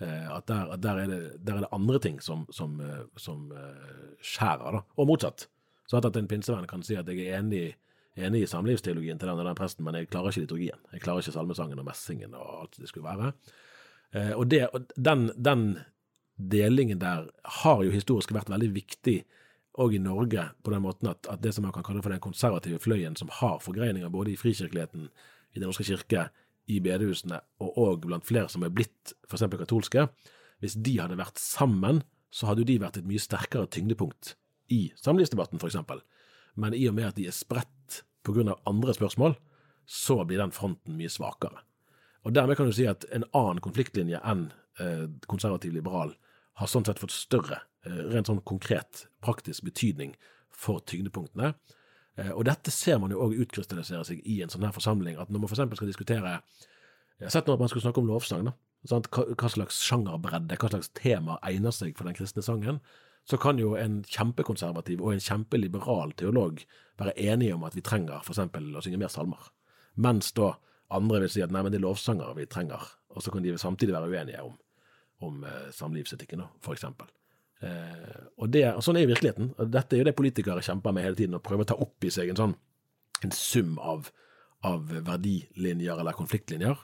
Eh, 0.02 0.36
at 0.36 0.48
der, 0.50 0.72
at 0.74 0.82
der, 0.82 0.98
er 1.04 1.06
det, 1.06 1.46
der 1.46 1.54
er 1.54 1.66
det 1.66 1.72
andre 1.72 1.98
ting 1.98 2.22
som, 2.22 2.46
som, 2.50 2.80
eh, 2.80 3.04
som 3.16 3.52
eh, 3.52 4.16
skjærer, 4.22 4.78
da. 4.78 4.82
Og 4.96 5.06
motsatt. 5.06 5.48
Så 5.86 6.00
at, 6.00 6.16
en 6.16 6.28
pinsevenn 6.28 6.66
kan 6.66 6.82
si 6.82 6.96
at 6.98 7.08
jeg 7.08 7.28
er 7.28 7.38
enig, 7.38 7.76
enig 8.16 8.42
i 8.42 8.50
samlivsteologien 8.50 9.20
til 9.20 9.28
den 9.28 9.38
og 9.38 9.46
den 9.46 9.58
presten, 9.58 9.84
men 9.84 9.94
jeg 9.98 10.08
klarer 10.10 10.32
ikke 10.32 10.46
liturgien. 10.46 10.80
Jeg 10.92 11.04
klarer 11.04 11.22
ikke 11.22 11.36
salmesangen 11.36 11.78
og 11.78 11.86
messingen 11.86 12.34
og 12.34 12.48
alt 12.62 12.80
det 12.80 12.90
skulle 12.90 13.06
være. 13.06 13.32
Eh, 14.14 14.32
og 14.32 14.48
det, 14.50 14.64
og 14.70 14.86
den, 14.96 15.28
den 15.36 15.64
delingen 16.38 17.00
der 17.02 17.28
har 17.62 17.82
jo 17.84 17.94
historisk 17.94 18.34
vært 18.34 18.52
veldig 18.52 18.70
viktig 18.74 19.18
òg 19.82 19.96
i 19.96 20.02
Norge, 20.02 20.46
på 20.62 20.70
den 20.70 20.84
måten 20.84 21.10
at, 21.10 21.26
at 21.30 21.42
det 21.42 21.50
som 21.54 21.66
man 21.66 21.74
kan 21.74 21.82
kalle 21.86 22.02
for 22.02 22.14
den 22.14 22.22
konservative 22.22 22.78
fløyen, 22.82 23.16
som 23.18 23.32
har 23.40 23.58
forgreininger 23.62 24.12
både 24.12 24.34
i 24.34 24.38
frikirkeligheten, 24.38 25.08
i 25.54 25.60
Den 25.60 25.68
norske 25.70 25.86
kirke, 25.86 26.28
i 26.66 26.80
bedehusene, 26.82 27.40
og 27.62 27.78
òg 27.78 28.06
blant 28.06 28.26
flere 28.26 28.48
som 28.50 28.64
er 28.64 28.72
blitt 28.74 29.12
f.eks. 29.28 29.44
katolske, 29.50 30.06
hvis 30.62 30.78
de 30.78 30.96
hadde 30.98 31.18
vært 31.18 31.38
sammen, 31.42 32.02
så 32.30 32.48
hadde 32.48 32.64
jo 32.64 32.70
de 32.70 32.80
vært 32.82 32.98
et 32.98 33.06
mye 33.06 33.22
sterkere 33.22 33.68
tyngdepunkt 33.70 34.34
i 34.74 34.88
samlivsdebatten, 34.98 35.60
f.eks. 35.60 35.76
Men 36.58 36.74
i 36.74 36.86
og 36.88 36.96
med 36.96 37.10
at 37.10 37.18
de 37.18 37.28
er 37.28 37.36
spredt 37.36 38.02
av 38.24 38.62
andre 38.64 38.94
spørsmål, 38.96 39.36
så 39.84 40.22
blir 40.24 40.40
den 40.40 40.54
fronten 40.54 40.96
mye 40.96 41.12
svakere. 41.12 41.60
Og 42.24 42.34
dermed 42.34 42.56
kan 42.56 42.68
du 42.68 42.74
si 42.74 42.86
at 42.88 43.04
en 43.12 43.26
annen 43.36 43.60
konfliktlinje 43.64 44.20
enn 44.24 44.48
eh, 44.80 45.06
konservativ-liberal 45.30 46.14
har 46.60 46.70
sånn 46.70 46.86
sett 46.86 47.00
fått 47.02 47.14
større, 47.14 47.60
eh, 47.86 48.02
rent 48.14 48.30
sånn 48.30 48.42
konkret, 48.48 49.06
praktisk 49.24 49.66
betydning 49.66 50.14
for 50.54 50.80
tyngdepunktene. 50.88 51.54
Eh, 52.16 52.30
og 52.32 52.46
dette 52.48 52.72
ser 52.72 53.00
man 53.02 53.12
jo 53.12 53.22
òg 53.26 53.36
utkrystallisere 53.44 54.04
seg 54.08 54.22
i 54.24 54.40
en 54.44 54.52
sånn 54.52 54.64
her 54.64 54.74
forsamling, 54.74 55.18
at 55.20 55.32
når 55.32 55.44
man 55.44 55.50
f.eks. 55.52 55.76
skal 55.76 55.90
diskutere 55.90 56.38
Jeg 57.14 57.28
har 57.28 57.30
sett 57.30 57.46
nå 57.46 57.54
at 57.54 57.60
man 57.62 57.68
skulle 57.70 57.84
snakke 57.84 58.00
om 58.02 58.08
lovsang, 58.10 58.48
da. 58.48 58.52
Sant? 58.90 59.06
Hva, 59.14 59.22
hva 59.38 59.48
slags 59.48 59.76
sjangerbredde, 59.86 60.56
hva 60.58 60.68
slags 60.72 60.90
tema 60.98 61.36
egner 61.46 61.72
seg 61.72 61.94
for 61.96 62.08
den 62.08 62.16
kristne 62.18 62.42
sangen? 62.42 62.80
så 63.24 63.38
kan 63.40 63.58
jo 63.58 63.72
en 63.80 64.02
kjempekonservativ 64.04 65.00
og 65.00 65.14
en 65.14 65.22
kjempeliberal 65.22 66.12
teolog 66.18 66.60
være 67.00 67.16
enige 67.20 67.54
om 67.56 67.64
at 67.64 67.76
vi 67.76 67.84
trenger 67.84 68.20
f.eks. 68.20 68.40
å 68.40 68.82
synge 68.84 69.00
mer 69.00 69.12
salmer, 69.12 69.48
mens 69.96 70.32
da 70.36 70.54
andre 70.94 71.24
vil 71.24 71.32
si 71.32 71.42
at 71.44 71.52
nei, 71.54 71.62
men 71.64 71.72
det 71.72 71.80
er 71.80 71.86
lovsanger 71.86 72.34
vi 72.36 72.46
trenger, 72.50 72.82
og 73.14 73.24
så 73.24 73.32
kan 73.32 73.44
de 73.44 73.56
samtidig 73.58 73.94
være 73.94 74.10
uenige 74.12 74.42
om, 74.44 74.56
om 75.24 75.44
eh, 75.48 75.70
samlivsetikken, 75.74 76.44
eksempel. 76.72 77.08
Eh, 77.64 78.20
og, 78.36 78.48
det, 78.52 78.66
og 78.74 78.82
sånn 78.84 78.98
er 79.00 79.08
virkeligheten. 79.08 79.54
og 79.56 79.72
Dette 79.72 79.96
er 79.96 80.02
jo 80.02 80.08
det 80.10 80.16
politikere 80.18 80.64
kjemper 80.64 80.94
med 80.94 81.06
hele 81.06 81.18
tiden, 81.18 81.38
å 81.38 81.44
prøve 81.44 81.64
å 81.64 81.70
ta 81.72 81.78
opp 81.80 82.04
i 82.04 82.12
seg 82.12 82.32
en 82.32 82.40
sånn 82.40 82.56
en 83.24 83.32
sum 83.32 83.78
av, 83.80 84.10
av 84.66 84.90
verdilinjer 84.90 86.00
eller 86.00 86.16
konfliktlinjer. 86.18 86.76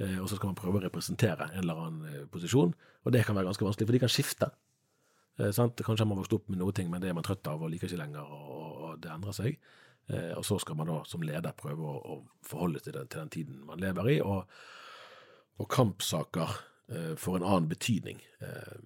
Eh, 0.00 0.16
og 0.20 0.28
så 0.30 0.38
skal 0.38 0.52
man 0.52 0.58
prøve 0.58 0.80
å 0.80 0.84
representere 0.86 1.50
en 1.50 1.62
eller 1.64 1.84
annen 1.84 2.08
eh, 2.08 2.26
posisjon, 2.32 2.72
og 3.04 3.14
det 3.14 3.24
kan 3.26 3.36
være 3.36 3.50
ganske 3.50 3.66
vanskelig, 3.66 3.88
for 3.88 3.96
de 3.96 4.02
kan 4.04 4.12
skifte. 4.12 4.50
Eh, 5.40 5.50
sant? 5.56 5.80
Kanskje 5.84 6.06
har 6.06 6.10
man 6.12 6.20
vokst 6.22 6.36
opp 6.36 6.48
med 6.48 6.60
noe 6.62 6.74
ting, 6.76 6.88
men 6.92 7.02
det 7.02 7.10
er 7.10 7.18
man 7.18 7.26
trøtt 7.26 7.50
av 7.50 7.60
og 7.60 7.72
liker 7.72 7.90
ikke 7.90 8.00
lenger, 8.00 8.24
og, 8.24 8.70
og 8.86 9.02
det 9.04 9.12
endrer 9.12 9.36
seg. 9.36 9.58
Eh, 10.10 10.32
og 10.36 10.44
så 10.46 10.58
skal 10.58 10.76
man 10.76 10.90
da 10.90 11.00
som 11.08 11.22
leder 11.22 11.56
prøve 11.56 11.86
å, 11.86 11.96
å 12.18 12.46
forholde 12.46 12.82
til, 12.84 12.98
til 13.06 13.22
den 13.22 13.32
tiden 13.32 13.64
man 13.68 13.80
lever 13.82 14.14
i, 14.16 14.20
og, 14.20 14.50
og 15.60 15.70
kampsaker 15.70 16.56
eh, 16.90 17.12
får 17.16 17.40
en 17.40 17.50
annen 17.50 17.70
betydning. 17.70 18.22
Eh, 18.44 18.78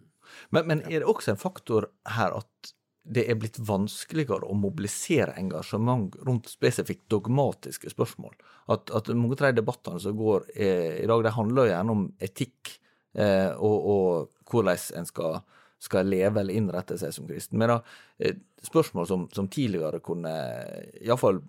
Men, 0.50 0.66
men 0.66 0.80
er 0.88 1.02
det 1.02 1.06
også 1.06 1.34
en 1.34 1.38
faktor 1.38 1.84
her 2.16 2.32
at 2.32 2.72
det 3.04 3.26
er 3.28 3.36
blitt 3.36 3.58
vanskeligere 3.60 4.48
å 4.48 4.54
mobilisere 4.56 5.34
engasjement 5.36 6.16
rundt 6.24 6.48
spesifikt 6.48 7.04
dogmatiske 7.12 7.92
spørsmål? 7.92 8.32
At, 8.72 8.88
at 8.90 9.10
mange 9.12 9.36
av 9.36 9.52
de 9.52 9.60
debattene 9.60 10.00
som 10.00 10.16
går 10.16 10.46
eh, 10.56 11.02
i 11.02 11.06
dag, 11.06 11.22
de 11.22 11.34
handler 11.36 11.68
jo 11.68 11.74
gjerne 11.74 11.96
om 11.98 12.06
etikk 12.24 12.72
eh, 13.12 13.52
og, 13.52 13.76
og 13.92 14.48
hvordan 14.50 14.80
en 14.96 15.10
skal, 15.12 15.36
skal 15.84 16.08
leve 16.08 16.40
eller 16.40 16.56
innrette 16.56 16.98
seg 17.00 17.12
som 17.14 17.28
kristen. 17.28 17.60
Men 17.60 17.74
da, 17.74 17.80
eh, 18.18 18.38
spørsmål 18.64 19.08
som, 19.10 19.26
som 19.34 19.50
tidligere 19.52 20.02
kunne 20.04 20.32
iallfall 21.02 21.42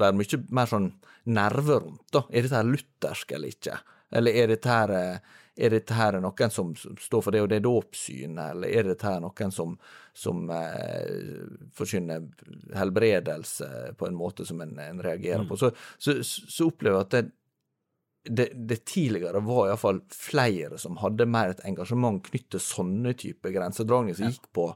være 0.00 0.16
mye 0.16 0.42
mer 0.54 0.70
sånn 0.70 0.90
nerve 1.30 1.80
rundt. 1.82 2.06
da. 2.12 2.24
Er 2.30 2.46
dette 2.46 2.58
her 2.58 2.68
luthersk 2.68 3.32
eller 3.36 3.54
ikke? 3.54 3.78
Eller 4.10 4.42
er 4.42 4.50
dette 4.50 4.70
her, 4.70 4.90
eh, 4.90 5.18
er 5.60 5.74
dette 5.74 5.94
her 5.94 6.18
noen 6.22 6.50
som 6.50 6.72
står 6.74 7.22
for 7.22 7.34
det 7.34 7.42
og 7.42 7.50
det 7.50 7.60
dåpssynet, 7.62 8.54
eller 8.54 8.68
er 8.68 8.88
dette 8.90 9.06
her 9.06 9.20
noen 9.22 9.52
som, 9.54 9.76
som 10.14 10.50
eh, 10.50 11.42
forkynner 11.76 12.26
helbredelse 12.74 13.94
på 13.98 14.08
en 14.08 14.18
måte 14.18 14.46
som 14.48 14.62
en, 14.64 14.78
en 14.78 15.02
reagerer 15.04 15.46
på? 15.48 15.58
Så, 15.60 15.72
så, 15.98 16.16
så 16.24 16.70
opplever 16.70 16.98
jeg 16.98 17.08
at 17.08 17.16
det, 17.18 17.24
det, 18.24 18.50
det 18.54 18.84
tidligere 18.84 19.40
var 19.44 19.68
iallfall 19.68 20.00
flere 20.12 20.78
som 20.78 20.98
hadde 21.00 21.28
mer 21.30 21.54
et 21.54 21.62
engasjement 21.68 22.20
knyttet 22.26 22.56
til 22.56 22.64
sånne 22.64 23.14
typer 23.18 23.54
grensedragninger 23.54 24.18
som 24.18 24.32
gikk 24.32 24.50
på, 24.56 24.66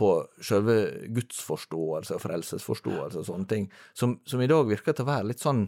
på 0.00 0.10
selve 0.44 0.76
gudsforståelse 1.08 2.16
og 2.16 2.24
frelsesforståelse 2.24 3.22
og 3.22 3.28
sånne 3.30 3.48
ting, 3.48 3.70
som, 3.96 4.18
som 4.28 4.42
i 4.44 4.50
dag 4.50 4.68
virker 4.68 4.96
til 4.96 5.08
å 5.08 5.12
være 5.12 5.30
litt 5.32 5.44
sånn 5.44 5.64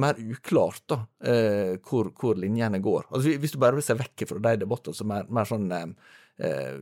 mer 0.00 0.16
uklart, 0.16 0.86
da, 0.88 1.02
eh, 1.28 1.74
hvor, 1.84 2.08
hvor 2.16 2.38
linjene 2.40 2.80
går. 2.80 3.10
Altså, 3.10 3.34
Hvis 3.36 3.52
du 3.52 3.58
bare 3.60 3.76
vil 3.76 3.84
se 3.84 3.96
vekk 3.98 4.24
fra 4.30 4.40
de 4.40 4.54
debattene 4.62 4.96
som 4.96 5.12
er 5.12 5.28
mer 5.28 5.48
sånn 5.48 5.66
eh, 5.76 6.14
eh, 6.40 6.78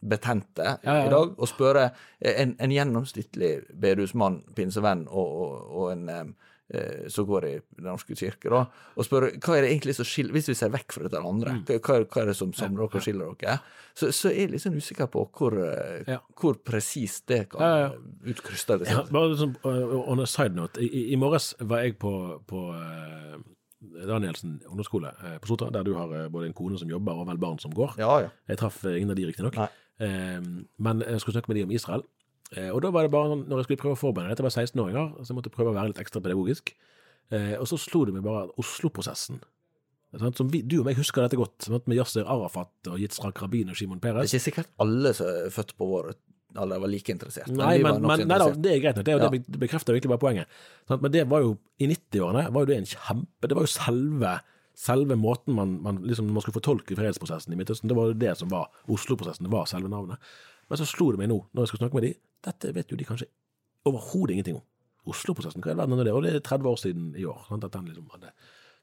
betente 0.00 0.64
Ja, 0.64 0.78
ja, 0.82 0.94
ja. 1.02 1.06
i 1.06 1.12
dag, 1.12 1.34
og 1.36 1.50
spørre 1.50 1.90
en, 2.24 2.54
en 2.56 2.72
gjennomsnittlig 2.72 3.50
bedehusmann, 3.76 4.40
pinsevenn, 4.56 5.04
og, 5.12 5.34
og, 5.44 5.66
og 5.68 5.90
en 5.92 6.08
eh, 6.14 6.54
som 7.08 7.24
går 7.24 7.44
i 7.48 7.52
Den 7.76 7.84
norske 7.88 8.12
kirke, 8.14 8.50
da, 8.52 8.66
og 8.96 9.04
spør 9.06 9.30
hva 9.40 9.54
er 9.56 9.62
det 9.64 9.70
egentlig 9.72 9.94
som 9.96 10.04
skiller 10.04 10.32
Hvis 10.36 10.48
vi 10.50 10.54
ser 10.54 10.68
vekk 10.68 10.92
fra 10.92 11.02
dette 11.06 11.16
andre, 11.24 11.54
Mm. 11.54 11.62
hva, 11.64 12.04
hva, 12.04 12.20
er 12.22 12.26
det 12.26 12.36
som 12.36 12.52
samler 12.52 12.82
dere 12.84 12.98
og 13.00 13.04
skiller 13.06 13.34
dere? 13.40 13.54
Så, 13.96 14.10
så 14.12 14.28
er 14.28 14.36
jeg 14.42 14.50
litt 14.50 14.60
sånn 14.62 14.76
usikker 14.76 15.08
på 15.08 15.22
hvor, 15.32 15.56
eh, 15.64 16.04
Ja. 16.06 16.18
hvor 16.38 16.54
presist 16.62 17.24
det 17.26 17.48
kan 17.50 17.60
Ja, 17.60 17.70
ja. 17.78 17.88
ja, 17.88 18.32
utkrystallisere 18.34 19.06
seg. 19.06 19.12
bare 19.12 19.34
sånn, 19.40 19.56
uh, 19.64 20.10
on 20.12 20.20
a 20.20 20.26
side 20.26 20.54
note. 20.54 20.76
I, 20.78 21.12
i- 21.12 21.16
morges 21.16 21.54
var 21.60 21.80
jeg 21.82 21.98
på, 21.98 22.12
på 22.46 22.60
Danielsen 23.80 24.60
ungdomsskole 24.68 25.12
på 25.40 25.46
Sotra, 25.46 25.70
der 25.72 25.84
du 25.86 25.94
har 25.94 26.28
både 26.28 26.46
en 26.50 26.52
kone 26.56 26.78
som 26.78 26.88
jobber, 26.90 27.12
og 27.14 27.26
vel 27.28 27.38
barn 27.38 27.58
som 27.62 27.70
går. 27.72 27.94
Ja, 27.98 28.20
ja. 28.24 28.28
Jeg 28.48 28.58
traff 28.58 28.84
ingen 28.84 29.10
av 29.10 29.16
de, 29.16 29.24
riktignok. 29.28 29.56
Uh, 29.56 30.64
men 30.78 31.00
jeg 31.00 31.20
skulle 31.22 31.34
snakke 31.38 31.48
med 31.48 31.56
de 31.56 31.62
om 31.64 31.70
Israel. 31.74 32.02
Uh, 32.56 32.70
og 32.72 32.80
da 32.84 32.92
var 32.94 33.04
det 33.04 33.12
bare 33.12 33.32
sånn, 33.34 33.44
når 33.50 33.60
jeg 33.60 33.68
skulle 33.68 33.82
prøve 33.82 33.96
å 33.98 34.00
forberede 34.00 34.32
Dette 34.32 34.46
var 34.46 34.54
16-åringer, 34.54 35.10
så 35.20 35.32
jeg 35.32 35.36
måtte 35.36 35.52
prøve 35.52 35.74
å 35.74 35.76
være 35.76 35.92
litt 35.92 36.00
ekstra 36.00 36.22
pedagogisk. 36.24 36.72
Uh, 37.28 37.54
og 37.60 37.66
så 37.68 37.76
slo 37.80 38.06
det 38.08 38.14
meg 38.16 38.24
bare 38.24 38.46
at 38.46 38.60
Oslo-prosessen 38.62 39.42
som 40.16 40.48
vi, 40.48 40.62
Du 40.64 40.78
og 40.80 40.86
meg 40.86 40.96
husker 40.96 41.20
dette 41.20 41.36
godt, 41.36 41.68
med 41.68 41.98
Yasser 41.98 42.24
Arafat 42.24 42.88
og 42.88 42.96
Yitzhak 42.96 43.42
Rabin 43.42 43.68
og 43.68 43.76
Shimon 43.76 44.00
Det 44.00 44.08
er 44.08 44.24
ikke 44.24 44.40
sikkert 44.40 44.70
alle 44.80 45.12
som 45.12 45.28
er 45.28 45.52
født 45.52 45.74
på 45.76 45.88
vår 45.90 46.14
alder 46.56 46.80
var 46.80 46.88
like 46.88 47.12
interessert. 47.12 47.50
Nei, 47.52 47.78
men, 47.84 48.00
men 48.02 48.22
nei, 48.26 48.38
da, 48.40 48.46
det 48.56 48.70
er 48.72 48.78
greit 48.82 48.96
nok. 48.96 49.04
Det, 49.04 49.16
Ja. 49.20 49.28
det 49.28 49.60
bekrefter 49.60 49.92
egentlig 49.94 50.12
bare 50.14 50.22
poenget. 50.22 50.54
Sant? 50.88 51.02
Men 51.04 51.12
det 51.12 51.26
var 51.28 51.44
jo, 51.44 51.58
i 51.78 51.86
90-årene 51.90 52.46
var 52.54 52.64
jo 52.64 52.70
det 52.70 52.78
en 52.78 52.88
kjempe 52.88 53.50
Det 53.50 53.58
var 53.58 53.66
jo 53.66 53.72
selve, 53.72 54.32
selve 54.74 55.18
måten 55.20 55.54
man, 55.54 55.76
man, 55.84 56.00
liksom, 56.08 56.30
man 56.32 56.42
skulle 56.42 56.56
fortolke 56.56 56.96
fredsprosessen 56.96 57.52
i 57.52 57.58
Midtøsten. 57.60 57.92
Det 57.92 57.98
var 57.98 58.10
jo 58.10 58.16
det 58.24 58.32
som 58.40 58.48
var 58.50 58.72
Oslo-prosessen. 58.88 59.44
Det 59.44 59.52
var 59.52 59.68
selve 59.68 59.92
navnet. 59.92 60.18
Men 60.68 60.80
så 60.80 60.86
slo 60.88 61.10
det 61.12 61.20
meg 61.20 61.30
nå, 61.30 61.38
når 61.52 61.64
jeg 61.64 61.72
skal 61.72 61.82
snakke 61.84 61.98
med 61.98 62.06
de, 62.08 62.12
dette 62.48 62.74
vet 62.76 62.92
jo 62.92 62.98
de 62.98 63.06
kanskje 63.08 63.30
overhodet 63.88 64.36
ingenting 64.36 64.58
om. 64.60 64.66
Oslo-prosessen, 65.08 65.64
hva 65.64 65.72
er 65.72 65.80
verden 65.80 66.02
er 66.02 66.08
det? 66.08 66.14
Og 66.14 66.24
det 66.24 66.34
er 66.36 66.44
30 66.44 66.68
år 66.68 66.78
siden 66.82 67.08
i 67.16 67.24
år 67.28 67.40
sant? 67.48 67.64
at 67.64 67.74
den 67.74 67.88
liksom 67.88 68.10
hadde 68.12 68.34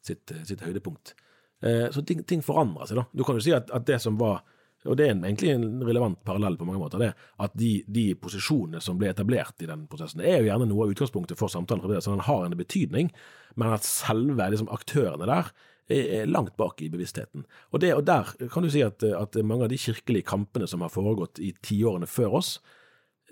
sitt, 0.06 0.34
sitt 0.50 0.63
høydepunkt. 0.65 1.13
Eh, 1.62 1.88
så 1.93 2.02
ting, 2.06 2.24
ting 2.26 2.41
forandrer 2.45 2.89
seg, 2.89 3.00
da. 3.02 3.06
Du 3.13 3.24
kan 3.28 3.38
jo 3.38 3.45
si 3.45 3.54
at, 3.56 3.69
at 3.74 3.86
det 3.88 4.00
som 4.04 4.17
var 4.21 4.41
og 4.86 4.98
det 5.00 5.08
er 5.08 5.15
en, 5.15 5.24
egentlig 5.26 5.50
en 5.50 5.82
relevant 5.86 6.19
parallell 6.28 6.58
på 6.60 6.65
mange 6.67 6.78
måter, 6.78 7.02
det, 7.02 7.08
at 7.41 7.54
de, 7.58 7.71
de 7.89 8.04
posisjonene 8.21 8.82
som 8.84 9.00
ble 9.00 9.10
etablert 9.10 9.63
i 9.65 9.69
den 9.69 9.88
prosessen, 9.89 10.21
er 10.21 10.38
jo 10.38 10.50
gjerne 10.52 10.67
noe 10.69 10.86
av 10.86 10.93
utgangspunktet 10.93 11.39
for 11.39 11.50
samtalen, 11.50 11.82
fremdeles, 11.82 12.06
så 12.06 12.13
den 12.13 12.28
har 12.28 12.45
en 12.45 12.58
betydning, 12.60 13.10
men 13.58 13.74
at 13.74 13.88
selve 13.88 14.50
liksom, 14.54 14.69
aktørene 14.74 15.26
der 15.30 15.50
er, 15.89 16.26
langt 16.26 16.56
bak 16.58 16.82
i 16.82 16.89
bevisstheten. 16.89 17.45
Og, 17.71 17.82
det, 17.82 17.93
og 17.95 18.06
der 18.08 18.32
kan 18.52 18.65
du 18.65 18.69
si 18.74 18.82
at, 18.86 19.04
at 19.04 19.38
mange 19.43 19.67
av 19.67 19.69
de 19.69 19.78
kirkelige 19.78 20.26
kampene 20.26 20.67
som 20.67 20.82
har 20.82 20.93
foregått 20.93 21.39
i 21.43 21.54
tiårene 21.65 22.10
før 22.10 22.39
oss, 22.41 22.56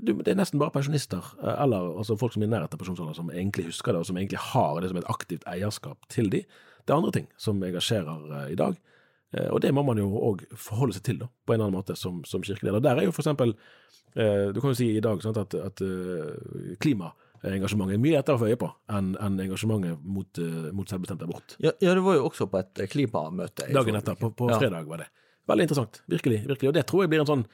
det 0.02 0.26
er 0.26 0.38
nesten 0.38 0.58
bare 0.62 0.74
pensjonister, 0.74 1.22
eh, 1.44 1.58
eller 1.63 1.92
altså 2.02 2.18
folk 2.18 2.34
som 2.34 2.42
er 2.42 2.50
i 2.50 2.54
nærheten 2.54 2.78
av 2.78 2.82
pensjonsalder, 2.82 3.18
som 3.18 3.30
egentlig 3.30 3.68
husker 3.70 3.94
det, 3.94 4.02
og 4.02 4.10
som 4.10 4.18
egentlig 4.18 4.42
har 4.42 4.82
det 4.82 4.89
som 4.89 4.98
et 4.98 5.10
aktivt 5.12 5.46
eierskap 5.50 6.10
til 6.10 6.32
de. 6.34 6.42
Det 6.84 6.92
er 6.92 6.98
andre 6.98 7.13
ting 7.13 7.30
som 7.38 7.62
engasjerer 7.62 8.34
eh, 8.39 8.48
i 8.56 8.58
dag. 8.60 8.80
Eh, 9.38 9.50
Og 9.54 9.62
det 9.62 9.74
må 9.74 9.84
man 9.86 10.02
jo 10.02 10.10
òg 10.32 10.46
forholde 10.58 10.98
seg 10.98 11.06
til, 11.06 11.22
da, 11.22 11.30
på 11.46 11.54
en 11.54 11.60
eller 11.60 11.70
annen 11.70 11.78
måte, 11.78 11.98
som, 12.00 12.24
som 12.26 12.42
kirkeleder. 12.46 12.82
Der 12.82 12.98
er 12.98 13.08
jo 13.10 13.13
for 13.16 13.26
eksempel 13.26 13.58
Du 14.13 14.60
kan 14.62 14.70
jo 14.70 14.78
si 14.78 14.92
i 14.94 15.02
dag 15.02 15.24
sant, 15.24 15.39
at, 15.42 15.56
at 15.58 15.82
eh, 15.82 16.76
klimaengasjementet 17.43 17.97
er 17.97 18.03
mye 18.03 18.15
lettere 18.15 18.38
å 18.38 18.41
få 18.41 18.49
øye 18.51 18.60
på 18.60 18.69
enn 18.95 19.12
en 19.19 19.41
engasjementet 19.43 20.06
mot, 20.15 20.39
eh, 20.39 20.71
mot 20.75 20.89
selvbestemt 20.89 21.23
abort. 21.25 21.58
Ja, 21.60 21.73
ja, 21.84 21.93
det 21.93 22.03
var 22.06 22.15
jo 22.15 22.29
også 22.29 22.47
på 22.51 22.62
et 22.62 22.84
klimamøte. 22.89 23.67
Dagen 23.73 23.99
etter, 23.99 24.15
på, 24.19 24.32
på 24.32 24.49
fredag, 24.56 24.88
var 24.88 25.03
det. 25.03 25.10
Veldig 25.51 25.67
interessant. 25.67 26.01
Virkelig. 26.08 26.45
virkelig. 26.47 26.69
Og 26.71 26.75
det 26.77 26.86
tror 26.88 27.03
jeg 27.03 27.12
blir 27.12 27.23
en 27.23 27.29
sånn 27.29 27.45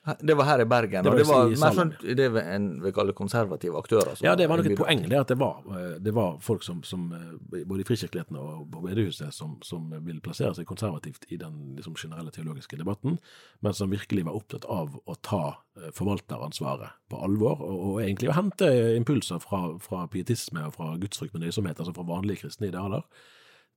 Det 0.00 0.34
var 0.34 0.44
her 0.44 0.60
i 0.60 0.64
Bergen, 0.64 1.04
Det 1.04 1.10
og 1.10 1.18
det 1.18 1.24
var 1.28 1.50
mer 1.60 1.74
sånn 1.76 1.90
det 2.16 2.26
en 2.40 2.68
vil 2.80 2.92
kalle 2.96 3.12
konservative 3.12 3.76
aktører. 3.76 4.16
Ja, 4.24 4.32
det 4.38 4.46
var 4.48 4.56
nok 4.56 4.70
et 4.70 4.78
poeng, 4.78 5.02
det 5.04 5.18
at 5.18 5.28
det 5.28 5.36
var, 5.40 5.60
eh, 5.76 5.98
det 6.00 6.14
var 6.16 6.38
folk 6.40 6.64
som, 6.64 6.78
som 6.88 7.10
eh, 7.12 7.64
både 7.68 7.84
i 7.84 7.86
frikirkeligheten 7.88 8.38
og 8.40 8.62
på 8.72 8.80
bedehuset 8.86 9.36
som, 9.36 9.58
som 9.66 9.90
ville 9.92 10.22
plassere 10.24 10.54
seg 10.56 10.64
konservativt 10.68 11.28
i 11.28 11.36
den 11.40 11.76
liksom, 11.76 11.98
generelle 12.00 12.32
teologiske 12.32 12.80
debatten, 12.80 13.18
men 13.60 13.76
som 13.76 13.92
virkelig 13.92 14.24
var 14.24 14.40
opptatt 14.40 14.64
av 14.72 14.96
å 15.04 15.18
ta 15.20 15.42
eh, 15.76 15.92
forvalteransvaret 15.92 16.96
på 17.12 17.20
alvor, 17.20 17.60
og, 17.60 17.82
og 17.90 18.00
egentlig 18.00 18.32
å 18.32 18.38
hente 18.40 18.70
impulser 18.96 19.42
fra, 19.44 19.66
fra 19.84 20.06
pietisme 20.08 20.64
og 20.64 20.78
fra 20.78 20.94
gudsfrykt 21.02 21.36
med 21.36 21.44
nøysomhet, 21.44 21.76
altså 21.76 21.92
fra 21.92 22.08
vanlige 22.08 22.46
kristne 22.46 22.72
idealer, 22.72 23.04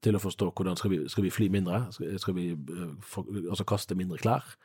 til 0.04 0.16
å 0.16 0.24
forstå 0.24 0.54
hvordan 0.56 0.80
skal 0.80 0.96
vi, 0.96 1.04
skal 1.12 1.28
vi 1.28 1.36
fly 1.36 1.52
mindre, 1.52 1.84
skal, 1.96 2.16
skal 2.20 2.40
vi 2.40 2.54
for, 3.04 3.28
altså 3.44 3.68
kaste 3.68 4.00
mindre 4.00 4.24
klær, 4.24 4.56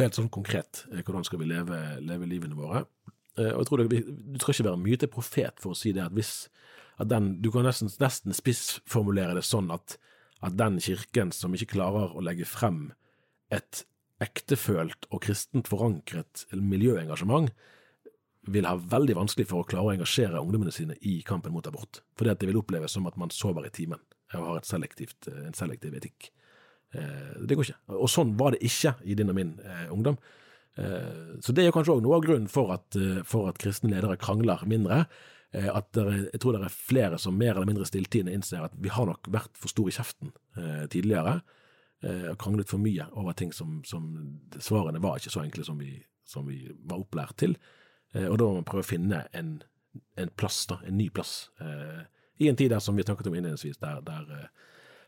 helt 0.00 0.16
sånn 0.16 0.30
konkret, 0.32 0.84
eh, 0.92 1.02
hvordan 1.02 1.24
skal 1.24 1.42
vi 1.42 1.50
leve, 1.50 1.78
leve 2.00 2.28
livene 2.28 2.56
våre. 2.58 2.86
Eh, 3.36 3.52
Og 3.52 3.62
jeg 3.62 3.66
tror 3.66 3.88
det, 3.88 4.04
Du 4.32 4.38
skal 4.38 4.54
ikke 4.54 4.70
være 4.70 4.84
mye 4.84 4.98
til 4.98 5.08
profet 5.08 5.60
for 5.60 5.72
å 5.72 5.76
si 5.76 5.92
det 5.92 6.04
at 6.04 6.12
hvis 6.12 6.48
at 7.00 7.08
den, 7.08 7.40
Du 7.40 7.50
kan 7.50 7.64
nesten, 7.64 7.88
nesten 8.00 8.32
spissformulere 8.32 9.34
det 9.34 9.44
sånn 9.44 9.70
at, 9.72 9.96
at 10.42 10.56
den 10.56 10.78
kirken 10.78 11.32
som 11.32 11.52
ikke 11.52 11.74
klarer 11.74 12.14
å 12.14 12.22
legge 12.22 12.44
frem 12.44 12.92
et 13.50 13.84
ektefølt 14.20 15.06
og 15.10 15.22
kristent 15.22 15.68
forankret 15.68 16.46
miljøengasjement, 16.52 17.50
vil 18.50 18.66
ha 18.66 18.76
veldig 18.76 19.14
vanskelig 19.16 19.46
for 19.50 19.62
å 19.62 19.66
klare 19.66 19.90
å 19.90 19.94
engasjere 19.94 20.40
ungdommene 20.40 20.72
sine 20.74 20.96
i 21.06 21.22
kampen 21.22 21.52
mot 21.54 21.66
abort. 21.66 22.00
Fordi 22.18 22.30
at 22.30 22.40
det 22.42 22.48
vil 22.50 22.58
oppleves 22.58 22.94
som 22.94 23.06
at 23.06 23.16
man 23.16 23.30
sover 23.30 23.66
i 23.66 23.70
timen 23.70 24.00
og 24.34 24.46
har 24.46 24.64
selektivt, 24.66 25.28
en 25.28 25.54
selektiv 25.54 25.94
etikk. 25.94 26.30
Eh, 26.94 27.34
Det 27.40 27.56
går 27.56 27.64
ikke. 27.64 27.80
Og 27.96 28.08
sånn 28.10 28.36
var 28.38 28.52
det 28.52 28.62
ikke 28.62 28.94
i 29.04 29.14
din 29.14 29.30
og 29.32 29.36
min 29.36 29.58
eh, 29.64 29.92
ungdom. 29.92 30.18
Eh, 30.76 31.38
Så 31.40 31.52
det 31.52 31.66
er 31.66 31.72
kanskje 31.72 31.96
òg 31.96 32.02
noe 32.04 32.16
av 32.18 32.24
grunnen 32.24 32.48
for 32.48 32.72
at, 32.72 32.96
for 33.24 33.48
at 33.48 33.58
kristne 33.58 33.90
ledere 33.92 34.16
krangler 34.20 34.64
mindre. 34.66 35.06
At 35.52 35.90
det 35.92 36.00
er, 36.00 36.20
jeg 36.32 36.40
tror 36.40 36.54
det 36.56 36.62
er 36.64 36.72
flere 36.72 37.18
som 37.20 37.36
mer 37.36 37.52
eller 37.52 37.68
mindre 37.68 37.84
stilltiende 37.84 38.32
innser 38.32 38.62
at 38.64 38.72
vi 38.80 38.88
har 38.88 39.04
nok 39.04 39.28
vært 39.28 39.52
for 39.60 39.68
store 39.68 39.92
i 39.92 39.96
kjeften 39.98 40.30
tidligere. 40.88 41.42
og 42.30 42.38
kranglet 42.40 42.70
for 42.70 42.80
mye 42.80 43.04
over 43.12 43.32
ting 43.36 43.52
som, 43.52 43.82
som 43.84 44.40
Svarene 44.58 45.02
var 45.02 45.18
ikke 45.20 45.30
så 45.30 45.42
enkle 45.44 45.64
som 45.64 45.76
vi, 45.78 46.02
som 46.24 46.46
vi 46.48 46.72
var 46.88 47.04
opplært 47.04 47.36
til. 47.36 47.58
Og 48.14 48.38
da 48.38 48.44
må 48.48 48.54
man 48.54 48.64
prøve 48.64 48.80
å 48.80 48.88
finne 48.94 49.26
en, 49.34 49.62
en 50.16 50.32
plass, 50.40 50.64
da, 50.66 50.80
en 50.86 50.96
ny 50.96 51.10
plass, 51.10 51.50
i 52.40 52.48
en 52.48 52.56
tid 52.56 52.72
der, 52.72 52.80
som 52.80 52.96
vi 52.96 53.04
snakket 53.04 53.28
om 53.28 53.36
innledningsvis, 53.36 53.76
der, 53.76 54.00
der 54.00 54.48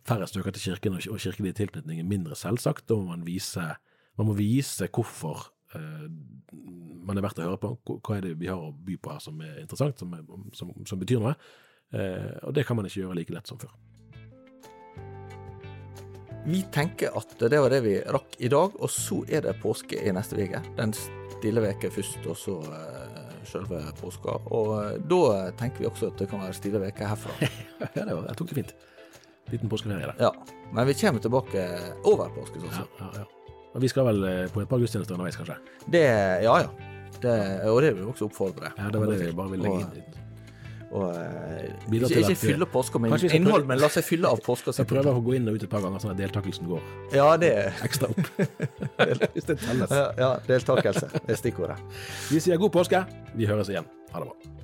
færre 0.04 0.28
stykker 0.28 0.54
til 0.54 0.70
kirken, 0.70 0.98
og, 0.98 1.08
og 1.10 1.20
kirkelig 1.22 1.54
tilknytning 1.58 2.00
er 2.00 2.08
mindre 2.08 2.36
selvsagt. 2.38 2.90
og 2.90 3.06
man 3.08 3.26
viser, 3.26 3.76
man 4.18 4.28
må 4.28 4.36
vise 4.38 4.88
hvorfor 4.92 5.48
eh, 5.74 6.08
man 7.04 7.18
er 7.18 7.24
verdt 7.24 7.40
å 7.40 7.48
høre 7.48 7.60
på. 7.60 7.98
Hva 8.00 8.18
er 8.18 8.28
det 8.28 8.36
vi 8.40 8.50
har 8.50 8.60
å 8.60 8.72
by 8.72 8.98
på 9.00 9.12
her 9.12 9.24
som 9.24 9.40
er 9.44 9.62
interessant, 9.62 9.98
som, 10.00 10.12
er, 10.16 10.24
som, 10.56 10.72
som 10.88 11.00
betyr 11.00 11.22
noe? 11.22 11.34
Eh, 11.94 12.30
og 12.42 12.54
det 12.56 12.66
kan 12.66 12.78
man 12.78 12.88
ikke 12.88 13.04
gjøre 13.04 13.18
like 13.20 13.34
lett 13.34 13.50
som 13.50 13.60
før. 13.60 13.74
Vi 16.44 16.60
tenker 16.74 17.14
at 17.16 17.30
det 17.40 17.56
var 17.56 17.72
det 17.72 17.80
vi 17.86 17.94
rakk 18.12 18.34
i 18.44 18.50
dag, 18.52 18.74
og 18.76 18.90
så 18.92 19.22
er 19.32 19.46
det 19.46 19.54
påske 19.62 19.96
i 19.96 20.12
neste 20.12 20.36
uke. 20.36 20.60
Den 20.76 20.92
stille 20.92 21.62
veke 21.64 21.88
først, 21.92 22.26
og 22.28 22.36
så 22.36 22.58
uh, 22.68 23.38
selve 23.48 23.80
påska. 23.96 24.34
Og 24.52 24.74
uh, 24.74 24.90
da 25.08 25.54
tenker 25.56 25.80
vi 25.80 25.88
også 25.88 26.10
at 26.12 26.20
det 26.20 26.28
kan 26.28 26.44
være 26.44 26.58
stille 26.58 26.82
veke 26.82 27.08
herfra. 27.08 27.32
ja, 27.96 28.04
det 28.04 28.10
var, 28.10 28.26
jeg 28.28 28.36
tok 28.36 28.52
det 28.52 28.58
fint. 28.60 28.74
Liten 29.52 29.70
påskeferie 29.72 30.08
der. 30.10 30.16
Ja, 30.18 30.32
men 30.72 30.88
vi 30.88 30.96
kommer 30.98 31.22
tilbake 31.24 31.68
over 32.08 32.32
påske, 32.34 32.62
sånn. 32.62 32.88
Ja, 32.98 33.10
ja, 33.12 33.24
ja. 33.24 33.60
Og 33.74 33.82
vi 33.82 33.90
skal 33.90 34.06
vel 34.06 34.26
eh, 34.28 34.42
på 34.54 34.62
et 34.62 34.70
par 34.70 34.82
gudstjenester 34.82 35.16
underveis, 35.16 35.36
kanskje? 35.38 35.56
Det, 35.90 36.04
ja 36.46 36.58
ja. 36.62 36.90
Det, 37.20 37.38
og 37.70 37.80
det 37.82 37.94
vil 37.94 38.04
vi 38.04 38.10
også 38.12 38.28
oppfordre. 38.28 38.70
Ja, 38.78 38.90
det 38.92 39.00
var 39.00 39.10
det 39.10 39.22
vi 39.22 39.32
bare 39.34 39.54
ville 39.54 39.70
legge 39.70 40.02
inn. 40.02 40.20
Og, 40.94 41.10
uh, 41.10 41.90
ikke, 41.90 42.20
ikke 42.20 42.36
fylle 42.38 42.66
påska 42.70 43.00
med 43.02 43.24
innhold, 43.34 43.64
men 43.66 43.80
la 43.82 43.88
seg 43.90 44.06
fylle 44.06 44.30
av 44.30 44.38
påska. 44.44 44.70
Jeg 44.78 44.86
prøver 44.86 45.10
å 45.10 45.22
gå 45.26 45.34
inn 45.34 45.50
og 45.50 45.56
ut 45.58 45.64
et 45.66 45.70
par 45.70 45.82
ganger, 45.82 46.02
sånn 46.04 46.12
at 46.12 46.20
deltakelsen 46.20 46.70
går 46.70 46.84
ja, 47.16 47.26
det... 47.40 47.50
ekstra 47.82 48.12
opp. 48.12 48.28
Hvis 49.34 49.48
det 49.48 49.58
telles. 49.64 49.90
Ja, 49.90 50.04
ja, 50.20 50.30
deltakelse. 50.46 51.10
Det 51.16 51.34
er 51.34 51.40
stikkordet. 51.40 51.80
Vi 52.30 52.42
sier 52.44 52.62
god 52.62 52.76
påske. 52.78 53.02
Vi 53.34 53.50
høres 53.50 53.74
igjen. 53.74 53.90
Ha 54.12 54.22
det 54.22 54.30
bra. 54.30 54.63